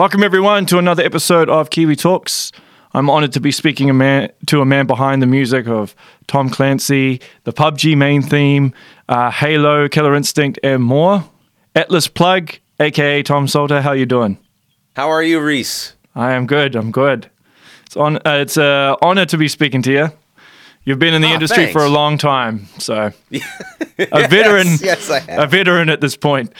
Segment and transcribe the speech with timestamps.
[0.00, 2.52] Welcome, everyone, to another episode of Kiwi Talks.
[2.94, 5.94] I'm honored to be speaking a man, to a man behind the music of
[6.26, 8.72] Tom Clancy, the PUBG main theme,
[9.10, 11.28] uh, Halo, Killer Instinct, and more.
[11.74, 12.50] Atlas Plug,
[12.80, 13.82] aka Tom Salta.
[13.82, 14.38] How you doing?
[14.96, 15.92] How are you, Reese?
[16.14, 16.76] I am good.
[16.76, 17.28] I'm good.
[17.84, 18.16] It's on.
[18.26, 20.08] Uh, it's an honor to be speaking to you.
[20.84, 21.72] You've been in the Ah, industry thanks.
[21.74, 24.66] for a long time, so a veteran.
[24.66, 25.40] Yes, yes, I have.
[25.40, 26.54] A veteran at this point.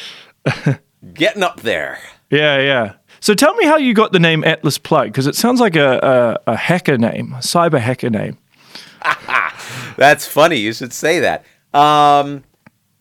[1.15, 2.01] Getting up there.
[2.30, 2.93] Yeah, yeah.
[3.20, 6.38] So tell me how you got the name Atlas Plug because it sounds like a,
[6.47, 8.38] a, a hacker name, a cyber hacker name.
[9.97, 10.56] That's funny.
[10.56, 11.45] You should say that.
[11.75, 12.45] Um,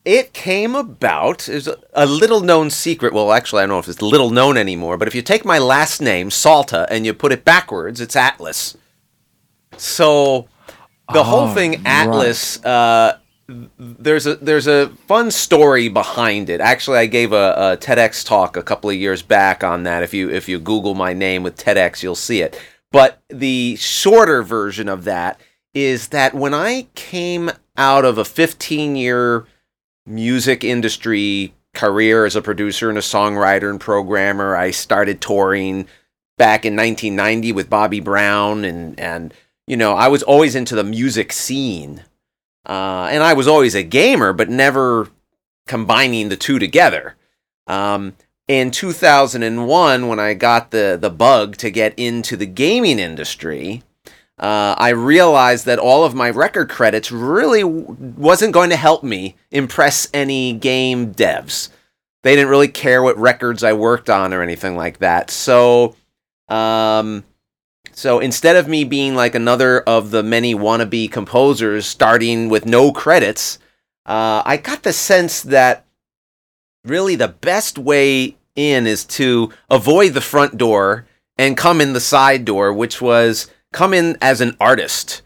[0.05, 3.13] it came about is a, a little known secret.
[3.13, 4.97] Well, actually, I don't know if it's little known anymore.
[4.97, 8.75] But if you take my last name, Salta, and you put it backwards, it's Atlas.
[9.77, 10.47] So
[11.13, 11.81] the whole Oh, thing, right.
[11.85, 12.63] Atlas.
[12.63, 13.17] Uh,
[13.77, 16.61] there's a there's a fun story behind it.
[16.61, 20.03] Actually, I gave a, a TEDx talk a couple of years back on that.
[20.03, 22.59] If you if you Google my name with TEDx, you'll see it.
[22.91, 25.39] But the shorter version of that
[25.73, 29.45] is that when I came out of a 15 year
[30.06, 35.88] music industry career as a producer and a songwriter and programmer, I started touring
[36.38, 39.34] back in 1990 with Bobby Brown and and
[39.67, 42.03] you know I was always into the music scene.
[42.65, 45.09] Uh, and I was always a gamer, but never
[45.67, 47.16] combining the two together.
[47.67, 48.16] Um,
[48.47, 53.83] in 2001, when I got the, the bug to get into the gaming industry,
[54.39, 59.35] uh, I realized that all of my record credits really wasn't going to help me
[59.51, 61.69] impress any game devs.
[62.23, 65.29] They didn't really care what records I worked on or anything like that.
[65.29, 65.95] So,
[66.47, 67.23] um,
[68.00, 72.94] so instead of me being like another of the many wannabe composers starting with no
[72.94, 73.59] credits,
[74.06, 75.86] uh, I got the sense that
[76.86, 81.07] really the best way in is to avoid the front door
[81.38, 85.22] and come in the side door, which was come in as an artist.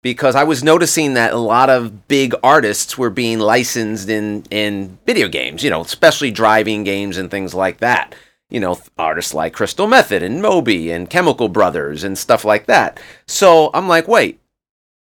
[0.00, 4.96] Because I was noticing that a lot of big artists were being licensed in, in
[5.06, 8.14] video games, you know, especially driving games and things like that
[8.48, 13.00] you know, artists like Crystal Method and Moby and Chemical Brothers and stuff like that.
[13.26, 14.40] So I'm like, wait,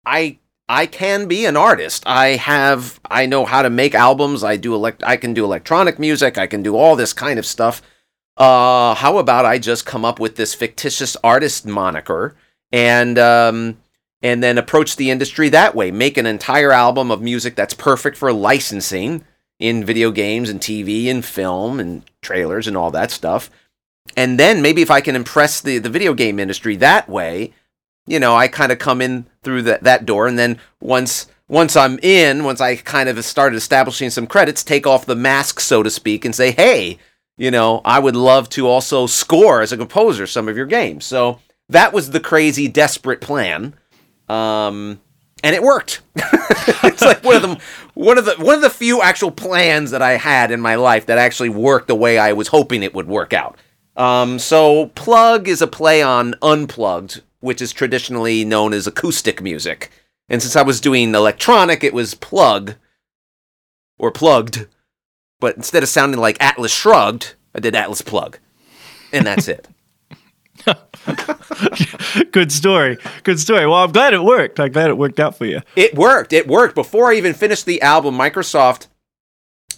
[0.04, 0.38] I
[0.68, 2.02] I can be an artist.
[2.06, 4.42] I have I know how to make albums.
[4.44, 6.36] I do elect I can do electronic music.
[6.36, 7.80] I can do all this kind of stuff.
[8.36, 12.36] Uh, how about I just come up with this fictitious artist moniker
[12.70, 13.78] and um,
[14.22, 15.90] and then approach the industry that way.
[15.90, 19.24] Make an entire album of music that's perfect for licensing
[19.58, 23.50] in video games and TV and film and trailers and all that stuff.
[24.16, 27.52] And then maybe if I can impress the, the video game industry that way,
[28.06, 30.26] you know, I kind of come in through that, that door.
[30.26, 34.86] And then once once I'm in, once I kind of started establishing some credits, take
[34.86, 36.98] off the mask, so to speak, and say, hey,
[37.38, 41.06] you know, I would love to also score as a composer some of your games.
[41.06, 41.40] So
[41.70, 43.74] that was the crazy, desperate plan.
[44.28, 45.00] Um,
[45.42, 46.00] and it worked.
[46.16, 47.60] it's like one of the
[47.94, 51.06] one of the one of the few actual plans that I had in my life
[51.06, 53.58] that actually worked the way I was hoping it would work out.
[53.96, 59.90] Um, so plug is a play on unplugged, which is traditionally known as acoustic music.
[60.28, 62.74] And since I was doing electronic, it was plug
[63.98, 64.66] or plugged.
[65.40, 68.38] But instead of sounding like Atlas Shrugged, I did Atlas Plug.
[69.12, 69.68] And that's it.
[72.32, 72.98] Good story.
[73.22, 73.66] Good story.
[73.66, 74.60] Well, I'm glad it worked.
[74.60, 75.60] I'm glad it worked out for you.
[75.76, 76.32] It worked.
[76.32, 76.74] It worked.
[76.74, 78.88] Before I even finished the album, Microsoft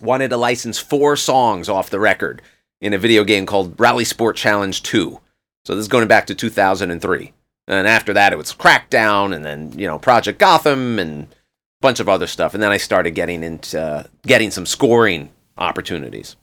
[0.01, 2.43] wanted to license four songs off the record
[2.81, 5.21] in a video game called RalliSport Challenge 2.
[5.65, 7.33] So this is going back to 2003.
[7.69, 11.29] And after that, it was Crackdown, and then, you know, Project Gotham, and a
[11.81, 12.55] bunch of other stuff.
[12.55, 16.37] And then I started getting into uh, getting some scoring opportunities.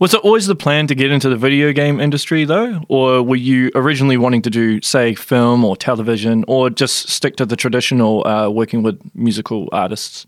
[0.00, 2.82] Was it always the plan to get into the video game industry, though?
[2.88, 7.46] Or were you originally wanting to do, say, film or television, or just stick to
[7.46, 10.26] the traditional uh, working with musical artists?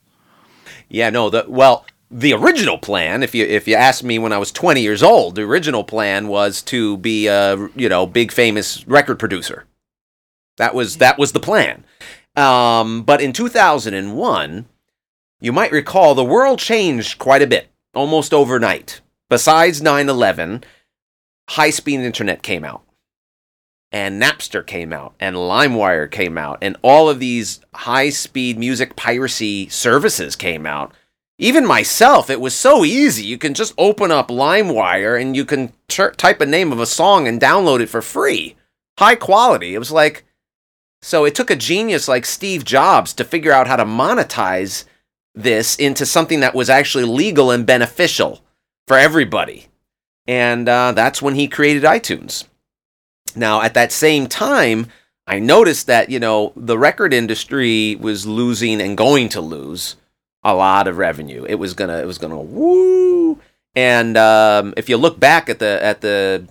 [0.89, 4.39] Yeah, no, the well, the original plan, if you if you asked me when I
[4.39, 8.87] was 20 years old, the original plan was to be a you know big famous
[8.87, 9.65] record producer.
[10.57, 11.85] That was that was the plan.
[12.37, 14.67] Um, but in 2001,
[15.41, 19.01] you might recall the world changed quite a bit, almost overnight.
[19.29, 20.65] Besides 9/11,
[21.51, 22.83] high-speed internet came out.
[23.93, 28.97] And Napster came out, and LimeWire came out, and all of these high speed music
[28.97, 30.93] piracy services came out.
[31.39, 33.25] Even myself, it was so easy.
[33.25, 37.29] You can just open up LimeWire and you can type a name of a song
[37.29, 38.57] and download it for free.
[38.99, 39.75] High quality.
[39.75, 40.25] It was like,
[41.03, 44.85] so it took a genius like Steve Jobs to figure out how to monetize
[45.35, 48.43] this into something that was actually legal and beneficial
[48.87, 49.67] for everybody.
[50.29, 52.47] and uh, that's when he created iTunes.
[53.37, 54.87] Now, at that same time,
[55.27, 59.97] I noticed that you know the record industry was losing and going to lose
[60.43, 61.45] a lot of revenue.
[61.49, 63.39] It was gonna it was gonna woo.
[63.75, 66.47] And um, if you look back at the at the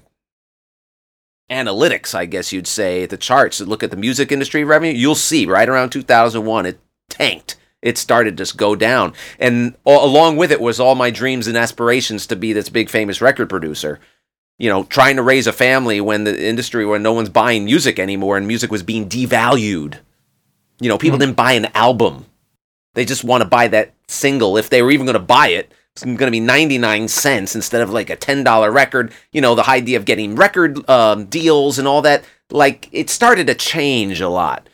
[1.50, 5.16] analytics, I guess you'd say, at the charts, look at the music industry revenue, you'll
[5.16, 6.80] see right around 2001 it
[7.10, 7.56] tanked.
[7.82, 12.26] It started to go down, and along with it was all my dreams and aspirations
[12.28, 14.00] to be this big famous record producer
[14.58, 18.00] you know, trying to raise a family when the industry where no one's buying music
[18.00, 20.00] anymore and music was being devalued.
[20.80, 21.28] You know, people mm-hmm.
[21.28, 22.26] didn't buy an album.
[22.94, 24.58] They just want to buy that single.
[24.58, 27.82] If they were even going to buy it, it's going to be 99 cents instead
[27.82, 29.14] of like a $10 record.
[29.32, 33.48] You know, the idea of getting record um, deals and all that, like, it started
[33.48, 34.68] to change a lot.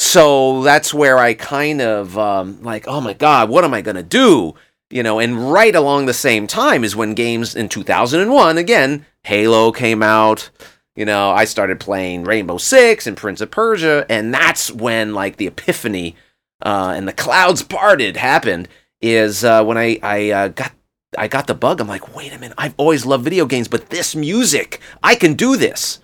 [0.00, 3.96] So that's where I kind of, um, like, oh my God, what am I going
[3.96, 4.54] to do?
[4.88, 9.72] You know, and right along the same time is when games in 2001, again, Halo
[9.72, 10.48] came out.
[10.96, 15.36] You know, I started playing Rainbow Six and Prince of Persia, and that's when like
[15.36, 16.16] the epiphany
[16.62, 18.68] uh, and the clouds parted happened.
[19.02, 20.72] Is uh, when I I uh, got
[21.18, 21.78] I got the bug.
[21.78, 25.34] I'm like, wait a minute, I've always loved video games, but this music, I can
[25.34, 26.00] do this.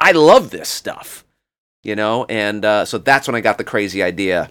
[0.00, 1.24] I love this stuff,
[1.82, 4.50] you know, and uh, so that's when I got the crazy idea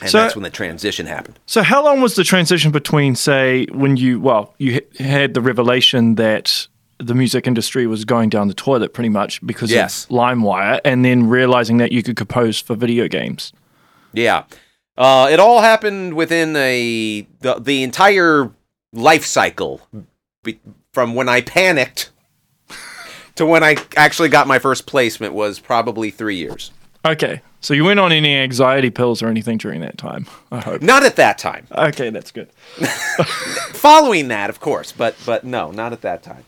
[0.00, 1.38] and so, that's when the transition happened.
[1.46, 6.16] So, how long was the transition between, say, when you, well, you had the revelation
[6.16, 6.66] that
[6.98, 10.04] the music industry was going down the toilet pretty much because yes.
[10.04, 13.52] of LimeWire, and then realizing that you could compose for video games.
[14.12, 14.44] Yeah,
[14.96, 18.50] uh, it all happened within a the the entire
[18.92, 19.80] life cycle
[20.42, 20.60] be,
[20.92, 22.10] from when I panicked
[23.36, 26.70] to when I actually got my first placement was probably three years.
[27.04, 30.26] Okay, so you weren't on any anxiety pills or anything during that time.
[30.52, 31.66] I hope not at that time.
[31.72, 32.48] Okay, that's good.
[33.72, 36.44] Following that, of course, but but no, not at that time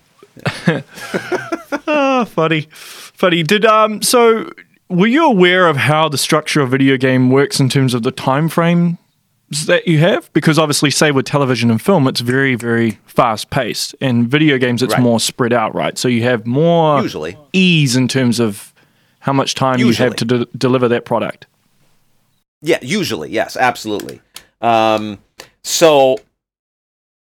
[1.87, 3.43] oh, funny, funny.
[3.43, 4.03] Did um?
[4.03, 4.51] So,
[4.89, 8.11] were you aware of how the structure of video game works in terms of the
[8.11, 8.99] time frame
[9.67, 10.33] that you have?
[10.33, 13.95] Because obviously, say with television and film, it's very, very fast paced.
[13.95, 15.03] In video games, it's right.
[15.03, 15.97] more spread out, right?
[15.97, 18.73] So you have more usually ease in terms of
[19.21, 20.05] how much time usually.
[20.05, 21.47] you have to de- deliver that product.
[22.63, 24.21] Yeah, usually, yes, absolutely.
[24.61, 25.19] Um,
[25.63, 26.19] so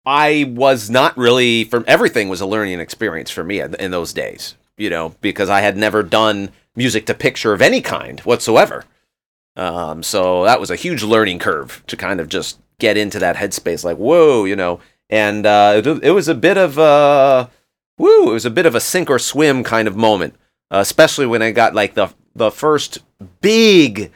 [0.05, 4.13] I was not really from everything was a learning experience for me in, in those
[4.13, 8.85] days, you know, because I had never done music to picture of any kind whatsoever.
[9.57, 13.37] Um, so that was a huge learning curve to kind of just get into that
[13.37, 14.81] headspace, like whoa, you know.
[15.11, 17.51] And uh, it, it, was a bit of a
[17.99, 20.35] woo, it was a bit of a sink or swim kind of moment,
[20.71, 22.99] especially when I got like the the first
[23.41, 24.11] big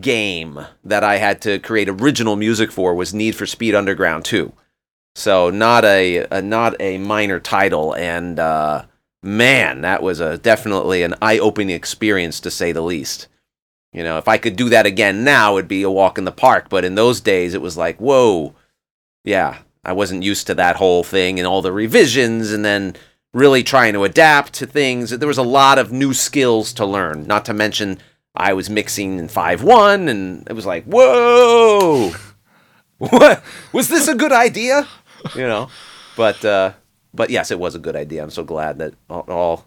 [0.00, 4.52] game that I had to create original music for was Need for Speed Underground 2.
[5.14, 8.84] So not a, a not a minor title, and uh,
[9.22, 13.28] man, that was a definitely an eye-opening experience to say the least.
[13.96, 16.30] You know, if I could do that again now, it'd be a walk in the
[16.30, 16.68] park.
[16.68, 18.54] But in those days, it was like, whoa,
[19.24, 22.94] yeah, I wasn't used to that whole thing and all the revisions, and then
[23.32, 25.08] really trying to adapt to things.
[25.08, 27.26] There was a lot of new skills to learn.
[27.26, 27.96] Not to mention,
[28.34, 32.12] I was mixing in five one, and it was like, whoa.
[32.98, 33.42] What
[33.74, 34.88] was this a good idea?
[35.34, 35.68] you know.
[36.16, 36.72] But uh,
[37.12, 38.22] but yes, it was a good idea.
[38.22, 39.66] I'm so glad that all, all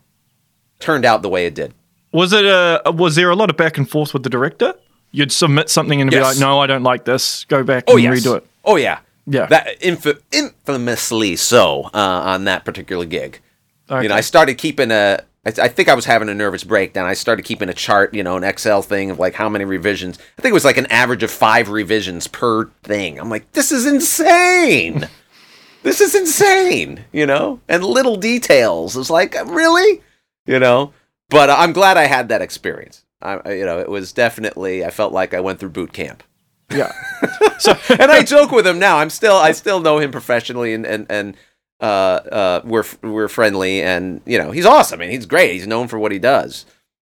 [0.80, 1.75] turned out the way it did.
[2.12, 4.74] Was it a was there a lot of back and forth with the director?
[5.12, 6.20] You'd submit something and yes.
[6.20, 7.46] be like, "No, I don't like this.
[7.46, 8.20] Go back oh, and yes.
[8.20, 9.46] redo it." Oh yeah, yeah.
[9.48, 13.42] That inf- infamously so uh, on that particular gig.
[13.89, 14.04] Okay.
[14.04, 15.20] You know, I started keeping a.
[15.46, 17.06] I, I think I was having a nervous breakdown.
[17.06, 20.20] I started keeping a chart, you know, an Excel thing of like how many revisions.
[20.38, 23.20] I think it was like an average of five revisions per thing.
[23.20, 25.08] I'm like, this is insane.
[25.84, 27.60] this is insane, you know?
[27.68, 28.98] And little details.
[28.98, 30.01] It's like, really?
[30.46, 30.94] You know?
[31.29, 33.05] But I'm glad I had that experience.
[33.21, 36.24] I, you know, it was definitely, I felt like I went through boot camp.
[36.71, 36.91] Yeah.
[37.59, 38.98] so, and I joke with him now.
[38.98, 41.38] I'm still, I still know him professionally and, and, and,
[41.81, 45.00] uh, uh, we're, we're friendly and, you know, he's awesome.
[45.00, 45.53] Mean, he's great.
[45.53, 46.65] He's known for what he does.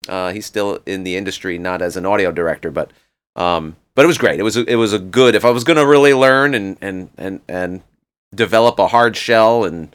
[0.09, 2.91] Uh, he's still in the industry, not as an audio director, but,
[3.37, 4.41] um, but it was great.
[4.41, 7.11] It was, it was a good, if I was going to really learn and, and,
[7.17, 7.83] and, and
[8.35, 9.95] develop a hard shell and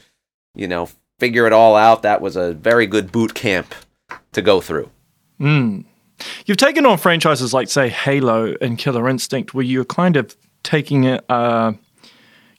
[0.53, 0.89] you know
[1.19, 2.01] figure it all out.
[2.01, 3.73] That was a very good boot camp
[4.35, 4.89] to go through.
[5.39, 5.85] Mm.
[6.45, 11.03] You've taken on franchises like, say, Halo and Killer Instinct, where you're kind of taking
[11.03, 11.25] it.
[11.29, 11.73] Uh,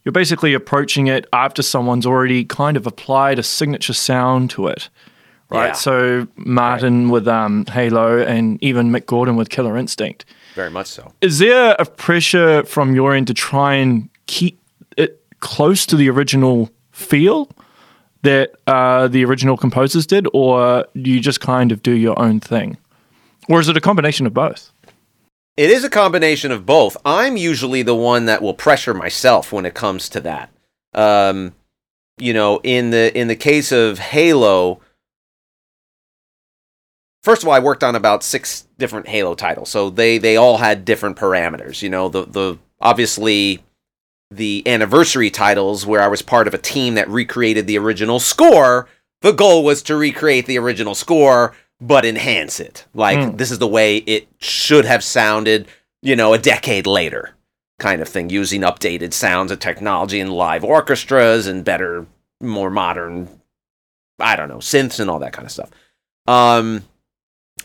[0.04, 4.88] you're basically approaching it after someone's already kind of applied a signature sound to it,
[5.50, 5.68] right?
[5.68, 5.72] Yeah.
[5.72, 7.12] So Martin right.
[7.12, 10.24] with um, Halo and even Mick Gordon with Killer Instinct.
[10.54, 11.12] Very much so.
[11.22, 14.60] Is there a pressure from your end to try and keep
[14.96, 17.50] it close to the original feel
[18.26, 22.40] that uh, the original composers did, or do you just kind of do your own
[22.40, 22.76] thing?
[23.48, 24.72] Or is it a combination of both?
[25.56, 26.96] It is a combination of both.
[27.04, 30.50] I'm usually the one that will pressure myself when it comes to that.
[30.92, 31.54] Um,
[32.18, 34.80] you know, in the in the case of Halo,
[37.22, 40.56] first of all, I worked on about six different Halo titles, so they they all
[40.58, 41.80] had different parameters.
[41.80, 43.62] You know, the the obviously
[44.30, 48.88] the anniversary titles where I was part of a team that recreated the original score.
[49.22, 52.86] The goal was to recreate the original score but enhance it.
[52.94, 53.36] Like mm.
[53.36, 55.68] this is the way it should have sounded,
[56.02, 57.34] you know, a decade later,
[57.78, 62.06] kind of thing, using updated sounds and technology and live orchestras and better,
[62.40, 63.28] more modern,
[64.18, 65.70] I don't know, synths and all that kind of stuff.
[66.26, 66.84] Um,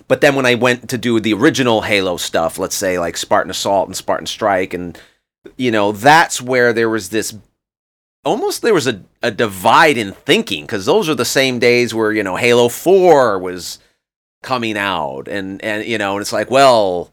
[0.07, 3.51] but then when I went to do the original Halo stuff, let's say like Spartan
[3.51, 4.99] Assault and Spartan Strike, and
[5.61, 7.35] you know, that's where there was this
[8.25, 12.11] almost there was a, a divide in thinking because those are the same days where
[12.11, 13.77] you know Halo Four was
[14.41, 17.11] coming out, and and you know, and it's like, well,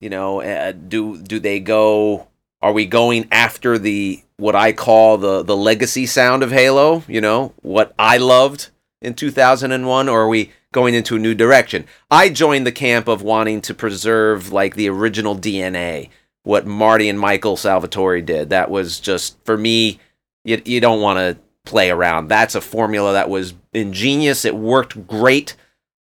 [0.00, 2.28] you know, uh, do do they go?
[2.62, 7.02] Are we going after the what I call the the legacy sound of Halo?
[7.08, 8.70] You know, what I loved
[9.02, 11.84] in 2001, or are we going into a new direction?
[12.12, 16.10] I joined the camp of wanting to preserve like the original DNA,
[16.46, 18.50] what Marty and Michael Salvatori did.
[18.50, 19.98] That was just for me.
[20.44, 21.36] You you don't want to
[21.68, 22.28] play around.
[22.28, 24.44] That's a formula that was ingenious.
[24.44, 25.56] It worked great.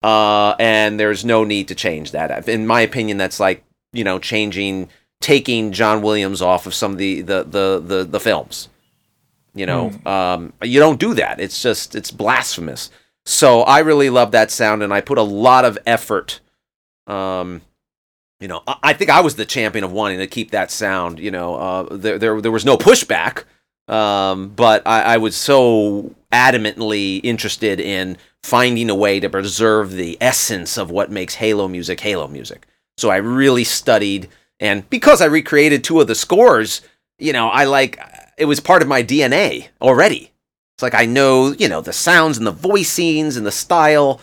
[0.04, 2.50] Uh, and there's no need to change that.
[2.50, 4.90] In my opinion, that's like you know changing,
[5.22, 8.68] taking John Williams off of some of the the the the, the films.
[9.56, 10.06] You know, mm.
[10.06, 11.40] um, you don't do that.
[11.40, 12.90] It's just it's blasphemous.
[13.26, 16.42] So I really love that sound, and I put a lot of effort.
[17.08, 17.62] Um,
[18.44, 21.18] you know, I, I think I was the champion of wanting to keep that sound.
[21.18, 23.46] You know, uh, there there there was no pushback,
[23.88, 30.18] um, but I, I was so adamantly interested in finding a way to preserve the
[30.20, 32.68] essence of what makes Halo music Halo music.
[32.98, 34.28] So I really studied,
[34.60, 36.82] and because I recreated two of the scores,
[37.18, 37.98] you know, I like
[38.38, 40.32] it was part of my DNA already.
[40.76, 44.20] It's like I know, you know, the sounds and the voicings and the style.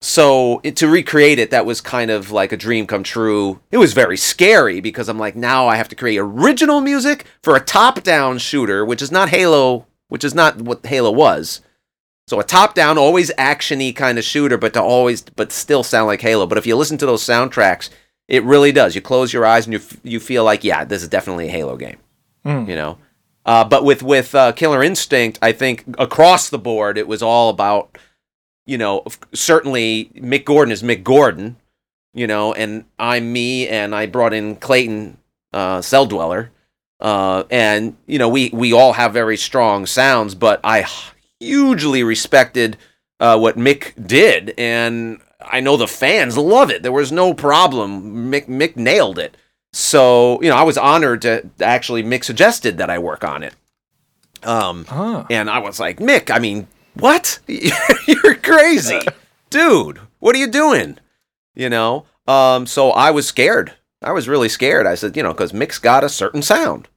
[0.00, 3.60] So it, to recreate it, that was kind of like a dream come true.
[3.72, 7.56] It was very scary because I'm like, now I have to create original music for
[7.56, 11.62] a top-down shooter, which is not Halo, which is not what Halo was.
[12.28, 16.20] So a top-down, always actiony kind of shooter, but to always, but still sound like
[16.20, 16.46] Halo.
[16.46, 17.90] But if you listen to those soundtracks,
[18.28, 18.94] it really does.
[18.94, 21.50] You close your eyes and you f- you feel like, yeah, this is definitely a
[21.50, 21.96] Halo game.
[22.44, 22.68] Mm.
[22.68, 22.98] You know.
[23.46, 27.48] Uh, but with with uh, Killer Instinct, I think across the board, it was all
[27.48, 27.96] about,
[28.68, 31.56] you know, certainly Mick Gordon is Mick Gordon,
[32.12, 35.16] you know, and I'm me, and I brought in Clayton
[35.54, 36.50] uh, Celldweller,
[37.00, 40.86] uh, and you know, we we all have very strong sounds, but I
[41.40, 42.76] hugely respected
[43.18, 46.82] uh, what Mick did, and I know the fans love it.
[46.82, 48.30] There was no problem.
[48.30, 49.34] Mick Mick nailed it.
[49.72, 53.54] So you know, I was honored to actually Mick suggested that I work on it.
[54.42, 55.24] Um, huh.
[55.30, 56.68] and I was like, Mick, I mean,
[57.00, 57.38] what?
[57.46, 59.00] You're crazy,
[59.50, 60.00] dude.
[60.18, 60.98] What are you doing?
[61.54, 62.06] You know.
[62.26, 63.72] Um, so I was scared.
[64.02, 64.86] I was really scared.
[64.86, 66.88] I said, you know, because Mick's got a certain sound.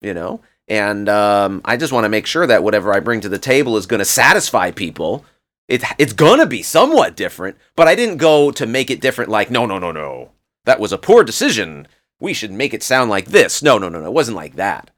[0.00, 3.28] You know, and um, I just want to make sure that whatever I bring to
[3.28, 5.24] the table is going to satisfy people.
[5.68, 9.30] It, it's going to be somewhat different, but I didn't go to make it different
[9.30, 10.30] like, no, no, no, no.
[10.64, 11.88] That was a poor decision.
[12.20, 13.62] We should make it sound like this.
[13.62, 14.06] No, no, no, no.
[14.06, 14.90] It wasn't like that.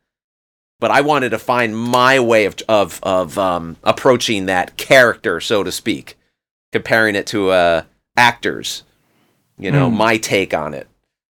[0.80, 5.64] But I wanted to find my way of, of, of um, approaching that character, so
[5.64, 6.16] to speak,
[6.72, 7.82] comparing it to uh,
[8.16, 8.84] actors,
[9.58, 9.96] you know, mm.
[9.96, 10.86] my take on it.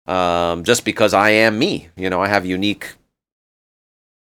[0.06, 2.94] Um, just because I am me, you know, I have unique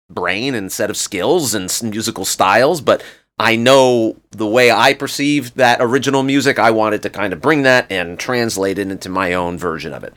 [0.09, 3.03] brain and set of skills and musical styles, but
[3.39, 7.63] I know the way I perceived that original music, I wanted to kind of bring
[7.63, 10.13] that and translate it into my own version of it.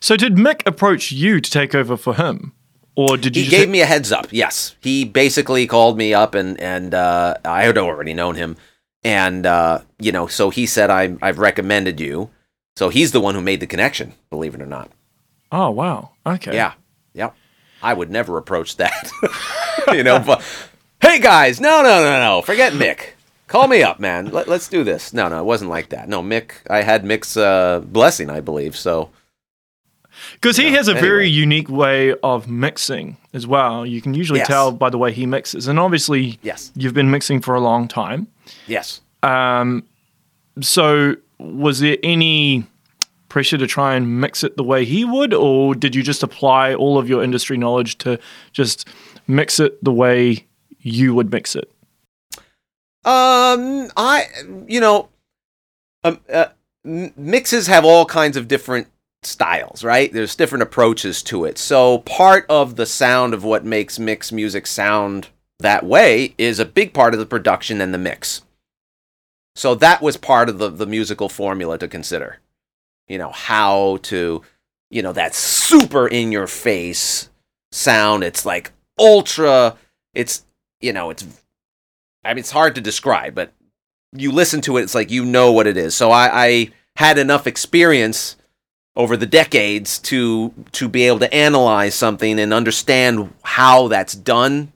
[0.00, 2.52] So did Mick approach you to take over for him?
[2.98, 4.26] Or did you He gave me a heads up.
[4.32, 4.74] Yes.
[4.80, 8.56] He basically called me up and and uh, I had already known him
[9.04, 12.30] and uh, you know, so he said I I've recommended you.
[12.76, 14.90] So he's the one who made the connection, believe it or not.
[15.52, 16.10] Oh, wow.
[16.26, 16.52] Okay.
[16.52, 16.72] Yeah.
[17.14, 17.36] Yep.
[17.82, 19.12] I would never approach that.
[19.92, 20.42] you know, but
[21.00, 23.10] hey guys, no, no, no, no, forget Mick.
[23.46, 24.32] Call me up, man.
[24.32, 25.12] Let, us do this.
[25.12, 26.08] No, no, it wasn't like that.
[26.08, 28.76] No, Mick, I had Mick's uh, blessing, I believe.
[28.76, 29.10] So,
[30.40, 31.08] because he know, has a anyway.
[31.08, 33.84] very unique way of mixing as well.
[33.84, 34.48] You can usually yes.
[34.48, 37.88] tell by the way he mixes, and obviously, yes, you've been mixing for a long
[37.88, 38.28] time.
[38.66, 39.00] Yes.
[39.22, 39.84] Um.
[40.60, 42.64] So, was there any
[43.28, 46.74] pressure to try and mix it the way he would, or did you just apply
[46.74, 48.18] all of your industry knowledge to
[48.52, 48.88] just
[49.26, 50.46] mix it the way
[50.80, 51.70] you would mix it?
[53.04, 54.26] Um, I,
[54.66, 55.08] you know,
[56.04, 56.46] um, uh,
[56.84, 58.88] mixes have all kinds of different
[59.22, 60.12] styles, right?
[60.12, 61.58] There's different approaches to it.
[61.58, 66.64] So part of the sound of what makes Mick's music sound that way is a
[66.64, 68.42] big part of the production and the mix.
[69.56, 72.38] So that was part of the, the musical formula to consider.
[73.08, 74.42] You know, how to,
[74.90, 77.28] you know, that super in your face
[77.72, 78.22] sound.
[78.22, 79.76] It's like ultra,
[80.14, 80.44] it's,
[80.80, 81.26] you know, it's,
[82.24, 83.52] I mean, it's hard to describe, but
[84.12, 85.94] you listen to it, it's like you know what it is.
[85.94, 88.36] So I, I had enough experience
[88.98, 94.72] over the decades to to be able to analyze something and understand how that's done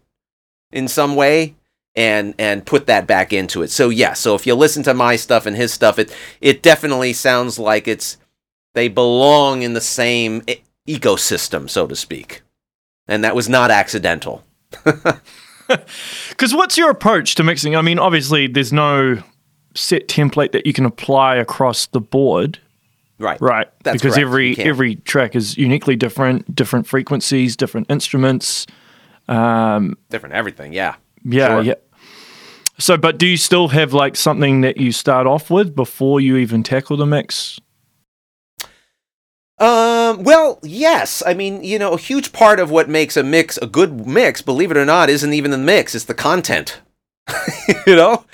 [0.70, 1.54] in some way
[1.94, 3.70] and and put that back into it.
[3.70, 7.12] So yeah, so if you listen to my stuff and his stuff, it it definitely
[7.12, 8.16] sounds like it's
[8.72, 12.40] they belong in the same e- ecosystem, so to speak.
[13.06, 14.42] And that was not accidental.
[16.28, 17.76] Because what's your approach to mixing?
[17.76, 19.22] I mean, obviously, there's no
[19.74, 22.58] set template that you can apply across the board,
[23.22, 23.40] Right.
[23.40, 23.68] right?
[23.84, 24.26] That's because correct.
[24.26, 28.66] Every every track is uniquely different, different frequencies, different instruments.
[29.28, 30.96] Different everything, yeah.
[31.24, 31.62] Yeah, Sure.
[31.62, 31.74] yeah.
[32.78, 36.36] So, but do you still have like something that you start off with before you
[36.36, 37.60] even tackle the mix?
[39.58, 41.22] Um, well, yes.
[41.24, 44.42] I mean, you know, a huge part of what makes a mix a good mix,
[44.42, 46.80] believe it or not, isn't even the mix, it's the content.
[47.86, 48.24] you know?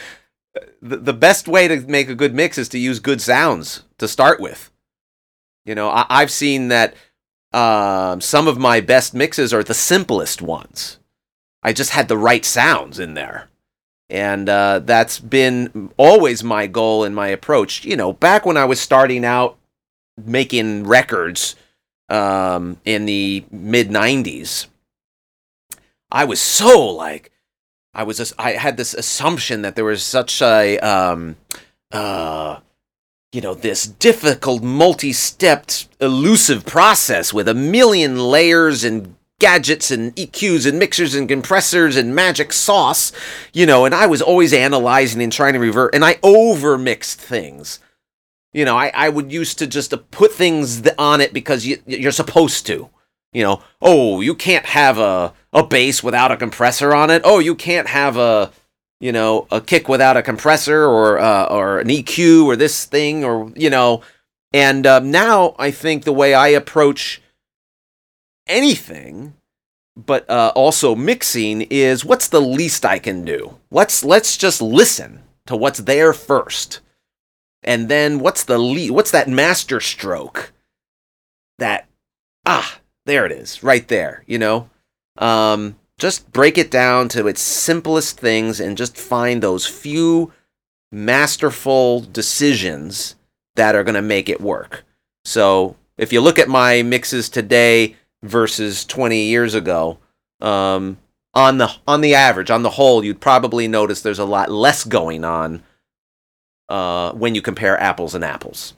[0.81, 4.09] The, the best way to make a good mix is to use good sounds to
[4.09, 4.71] start with.
[5.69, 6.95] You know, I, I've seen that
[7.53, 10.99] um, some of my best mixes are the simplest ones.
[11.63, 13.51] I just had the right sounds in there.
[14.09, 17.85] And uh, that's been always my goal and my approach.
[17.85, 19.59] You know, back when I was starting out
[20.17, 21.55] making records
[22.09, 24.69] um, in the mid 90s,
[26.11, 27.31] I was so like,
[27.93, 31.37] I was, I had this assumption that there was such a, um,
[31.93, 32.61] uh,
[33.33, 40.15] you know, this difficult, multi stepped, elusive process with a million layers and gadgets and
[40.17, 43.13] EQs and mixers and compressors and magic sauce,
[43.53, 47.21] you know, and I was always analyzing and trying to revert, and I over mixed
[47.21, 47.81] things.
[48.53, 51.79] You know, I, I would used to just uh, put things on it because you,
[51.87, 52.89] you're supposed to.
[53.33, 57.21] You know, oh, you can't have a, a bass without a compressor on it.
[57.25, 58.51] Oh, you can't have a,
[59.01, 63.25] you know, a kick without a compressor or uh, or an EQ or this thing
[63.25, 64.03] or you know.
[64.53, 67.21] And um, now I think the way I approach
[68.47, 69.35] anything,
[69.97, 73.59] but uh, also mixing is what's the least I can do.
[73.71, 76.81] Let's let's just listen to what's there first,
[77.63, 80.53] and then what's the le- what's that master stroke?
[81.59, 81.87] That
[82.47, 84.25] ah, there it is, right there.
[84.27, 84.71] You know,
[85.19, 90.33] um, just break it down to its simplest things and just find those few
[90.91, 93.17] masterful decisions
[93.57, 94.85] that are going to make it work.
[95.25, 99.99] So if you look at my mixes today versus 20 years ago,
[100.41, 100.99] um,
[101.35, 104.85] on the on the average, on the whole, you'd probably notice there's a lot less
[104.85, 105.63] going on
[106.69, 108.75] uh, when you compare apples and apples.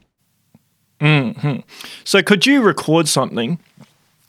[1.00, 1.60] hmm
[2.04, 3.60] So, could you record something,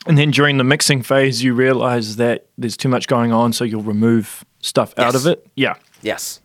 [0.07, 3.63] and then during the mixing phase, you realize that there's too much going on, so
[3.63, 5.45] you'll remove stuff out of it?
[5.55, 5.75] Yeah.
[6.01, 6.41] Yes.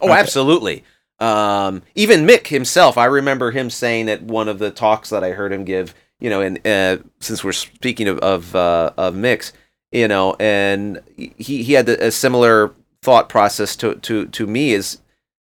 [0.00, 0.84] Oh, absolutely.
[1.18, 5.30] Um, even Mick himself, I remember him saying at one of the talks that I
[5.32, 5.94] heard him give.
[6.18, 9.54] You know, and uh, since we're speaking of of, uh, of Mix,
[9.90, 14.98] you know, and he he had a similar thought process to to to me is,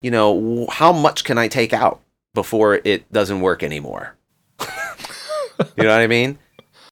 [0.03, 2.01] you know, how much can I take out
[2.35, 4.17] before it doesn't work anymore?
[4.61, 6.39] you know what I mean?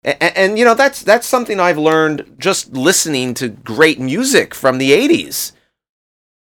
[0.04, 4.78] And, and you know that's that's something I've learned just listening to great music from
[4.78, 5.52] the '80s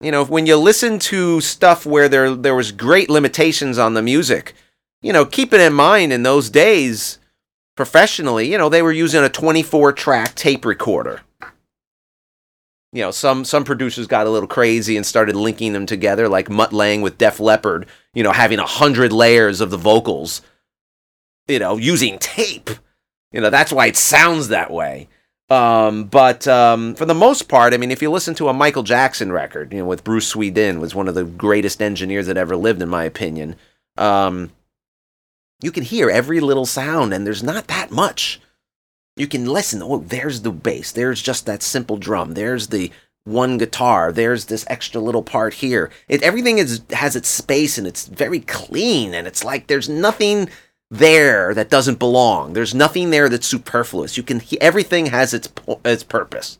[0.00, 4.02] you know, when you listen to stuff where there there was great limitations on the
[4.02, 4.54] music,
[5.00, 7.18] you know, keep it in mind in those days,
[7.76, 11.22] professionally, you know, they were using a 24 track tape recorder.
[12.92, 16.50] You know, some some producers got a little crazy and started linking them together, like
[16.50, 17.86] Mutt Lange with Def Leppard.
[18.12, 20.42] You know, having a hundred layers of the vocals.
[21.48, 22.70] You know, using tape.
[23.32, 25.08] You know, that's why it sounds that way.
[25.48, 28.82] Um, but um, for the most part, I mean, if you listen to a Michael
[28.82, 32.56] Jackson record, you know, with Bruce Swedien, was one of the greatest engineers that ever
[32.56, 33.56] lived, in my opinion.
[33.96, 34.50] Um,
[35.62, 38.40] you can hear every little sound, and there's not that much.
[39.16, 39.82] You can listen.
[39.82, 40.92] Oh, there's the bass.
[40.92, 42.34] There's just that simple drum.
[42.34, 42.90] There's the
[43.24, 44.12] one guitar.
[44.12, 45.90] There's this extra little part here.
[46.08, 50.48] It everything is has its space, and it's very clean, and it's like there's nothing
[50.90, 52.52] there that doesn't belong.
[52.52, 54.16] There's nothing there that's superfluous.
[54.16, 55.48] You can everything has its
[55.84, 56.58] its purpose,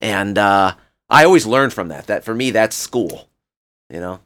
[0.00, 0.74] and uh,
[1.08, 2.06] I always learn from that.
[2.06, 3.28] That for me, that's school.
[3.90, 4.20] You know,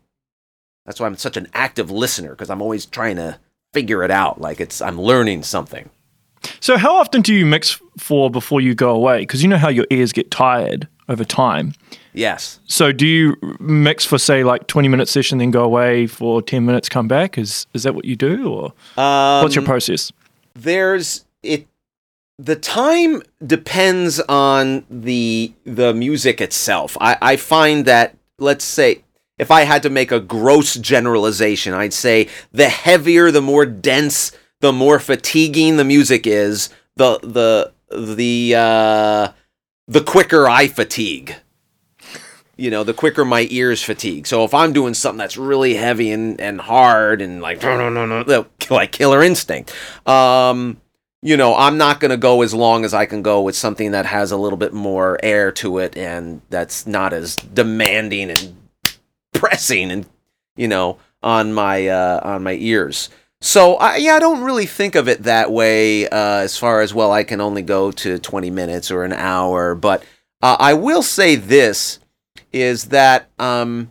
[0.86, 3.38] that's why I'm such an active listener because I'm always trying to
[3.72, 4.40] figure it out.
[4.40, 5.90] Like it's I'm learning something.
[6.60, 9.20] So, how often do you mix for before you go away?
[9.20, 11.74] Because you know how your ears get tired over time.
[12.12, 12.60] Yes.
[12.66, 16.64] So, do you mix for say like twenty minute session, then go away for ten
[16.66, 17.38] minutes, come back?
[17.38, 18.72] Is is that what you do, or
[19.02, 20.12] Um, what's your process?
[20.56, 21.66] there's it
[22.38, 29.02] the time depends on the the music itself i i find that let's say
[29.38, 34.32] if i had to make a gross generalization i'd say the heavier the more dense
[34.60, 39.32] the more fatiguing the music is the the the uh
[39.88, 41.34] the quicker i fatigue
[42.60, 44.26] you know, the quicker my ears fatigue.
[44.26, 48.04] So if I'm doing something that's really heavy and, and hard and like no no
[48.04, 49.74] no no like Killer Instinct,
[50.06, 50.78] um,
[51.22, 54.04] you know, I'm not gonna go as long as I can go with something that
[54.04, 58.54] has a little bit more air to it and that's not as demanding and
[59.32, 60.06] pressing and
[60.54, 63.08] you know on my uh, on my ears.
[63.42, 66.92] So I, yeah, I don't really think of it that way uh, as far as
[66.92, 67.10] well.
[67.10, 70.04] I can only go to 20 minutes or an hour, but
[70.42, 71.98] uh, I will say this
[72.52, 73.90] is that um,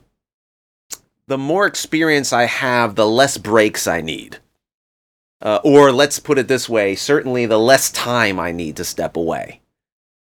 [1.27, 4.38] the more experience I have, the less breaks I need.
[5.41, 9.15] Uh, or let's put it this way certainly the less time I need to step
[9.15, 9.62] away.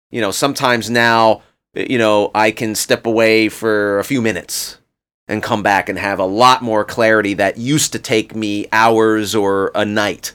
[0.09, 4.79] You know, sometimes now, you know, I can step away for a few minutes
[5.27, 9.33] and come back and have a lot more clarity that used to take me hours
[9.33, 10.33] or a night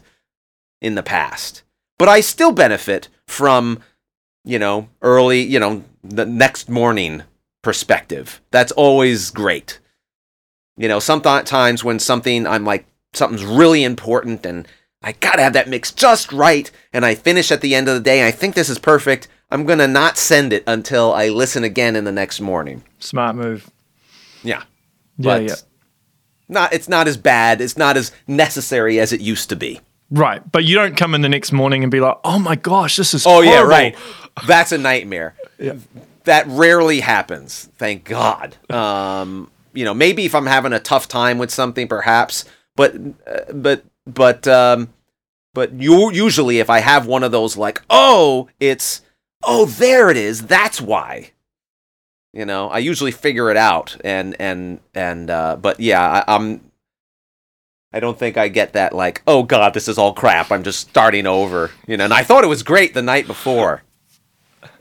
[0.81, 1.63] in the past.
[1.99, 3.81] But I still benefit from,
[4.45, 7.23] you know, early, you know, the next morning
[7.63, 8.41] perspective.
[8.51, 9.79] That's always great.
[10.77, 14.67] You know, sometimes when something I'm like something's really important and
[15.03, 18.03] I gotta have that mix just right, and I finish at the end of the
[18.03, 19.29] day, and I think this is perfect.
[19.51, 22.83] I'm gonna not send it until I listen again in the next morning.
[22.99, 23.71] Smart move.
[24.43, 24.65] Yeah, Yeah,
[25.23, 25.55] but yeah.
[26.49, 27.61] not it's not as bad.
[27.61, 29.81] It's not as necessary as it used to be.
[30.11, 32.97] Right, but you don't come in the next morning and be like, "Oh my gosh,
[32.97, 33.97] this is Oh yeah, right.
[34.47, 35.35] That's a nightmare.
[36.25, 38.57] That rarely happens, thank God.
[38.71, 42.95] Um, you know, maybe if I'm having a tough time with something, perhaps, but
[43.27, 44.93] uh, but but um,
[45.55, 49.03] but you usually if I have one of those like, oh, it's
[49.43, 50.47] oh, there it is.
[50.47, 51.31] That's why.
[52.33, 56.71] You know, I usually figure it out, and and and uh, but yeah, I, I'm.
[57.93, 60.53] I don't think I get that like, oh god, this is all crap.
[60.53, 62.05] I'm just starting over, you know.
[62.05, 63.83] And I thought it was great the night before.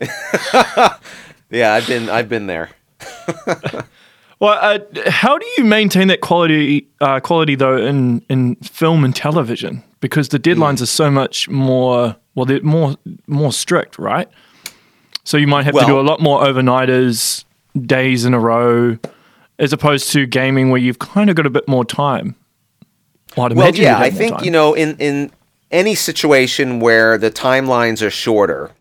[1.50, 2.70] yeah, I've been I've been there.
[4.40, 4.78] Well, uh,
[5.10, 9.84] how do you maintain that quality uh, quality though in in film and television?
[10.00, 14.28] Because the deadlines are so much more well, they're more more strict, right?
[15.24, 17.44] So you might have to do a lot more overnighters,
[17.80, 18.98] days in a row,
[19.58, 22.34] as opposed to gaming where you've kind of got a bit more time.
[23.36, 24.44] Well, Well, yeah, I think time.
[24.44, 25.30] you know in in
[25.70, 28.72] any situation where the timelines are shorter.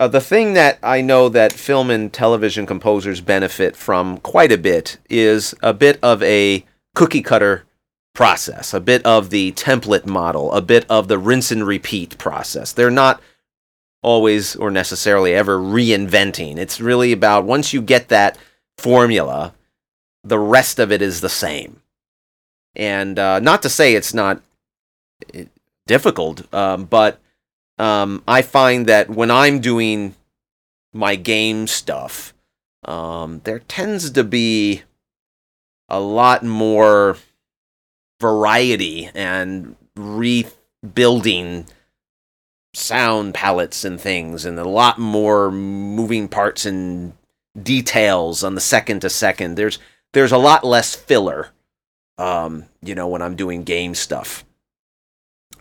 [0.00, 4.58] Uh, the thing that I know that film and television composers benefit from quite a
[4.58, 7.64] bit is a bit of a cookie cutter
[8.14, 12.72] process, a bit of the template model, a bit of the rinse and repeat process.
[12.72, 13.20] They're not
[14.02, 16.56] always or necessarily ever reinventing.
[16.56, 18.38] It's really about once you get that
[18.76, 19.54] formula,
[20.24, 21.80] the rest of it is the same.
[22.76, 24.42] And uh, not to say it's not
[25.34, 25.46] eh,
[25.86, 27.20] difficult, um, but
[27.78, 30.14] um, I find that when I'm doing
[30.92, 32.34] my game stuff,
[32.84, 34.82] um, there tends to be
[35.88, 37.16] a lot more
[38.20, 41.66] variety and rebuilding
[42.74, 47.12] sound palettes and things, and a lot more moving parts and
[47.60, 49.56] details on the second to second.
[49.56, 49.78] There's
[50.12, 51.50] there's a lot less filler,
[52.16, 54.44] um, you know, when I'm doing game stuff.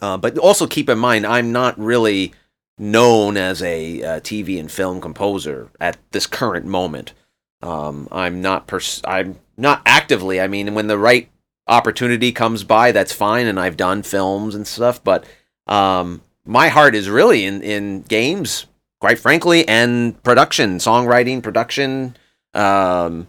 [0.02, 2.34] Uh, but also keep in mind, I'm not really
[2.78, 7.14] known as a uh, TV and film composer at this current moment.
[7.62, 10.40] Um, I'm not pers- I'm not actively.
[10.40, 11.30] I mean, when the right
[11.68, 15.04] opportunity comes by, that's fine, and I've done films and stuff.
[15.04, 15.26] But
[15.66, 18.66] um, my heart is really in in games,
[19.00, 22.16] quite frankly, and production, songwriting, production.
[22.54, 23.28] Um,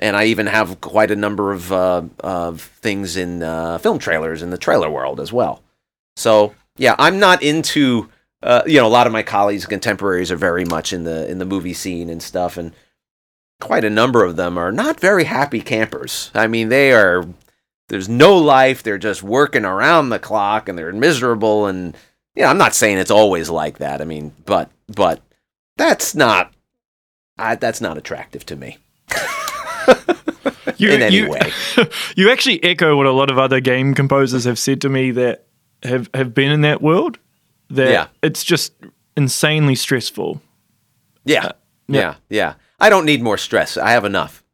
[0.00, 4.42] and I even have quite a number of uh, of things in uh, film trailers
[4.42, 5.62] in the trailer world as well.
[6.16, 8.10] So yeah, I'm not into
[8.42, 11.38] uh, you know a lot of my colleagues, contemporaries are very much in the in
[11.38, 12.72] the movie scene and stuff, and
[13.60, 16.30] quite a number of them are not very happy campers.
[16.34, 17.26] I mean, they are
[17.88, 18.82] there's no life.
[18.82, 21.66] They're just working around the clock, and they're miserable.
[21.66, 21.96] And
[22.38, 24.00] yeah, I'm not saying it's always like that.
[24.00, 25.20] I mean, but but
[25.76, 26.52] that's not
[27.36, 28.78] I, that's not attractive to me.
[30.76, 31.50] You, in any you, way.
[32.16, 35.44] you actually echo what a lot of other game composers have said to me that
[35.82, 37.18] have, have been in that world.
[37.70, 38.06] That Yeah.
[38.22, 38.74] it's just
[39.16, 40.40] insanely stressful.
[41.24, 41.52] Yeah.
[41.88, 42.14] yeah.
[42.28, 42.54] Yeah.
[42.78, 43.76] I don't need more stress.
[43.76, 44.44] I have enough.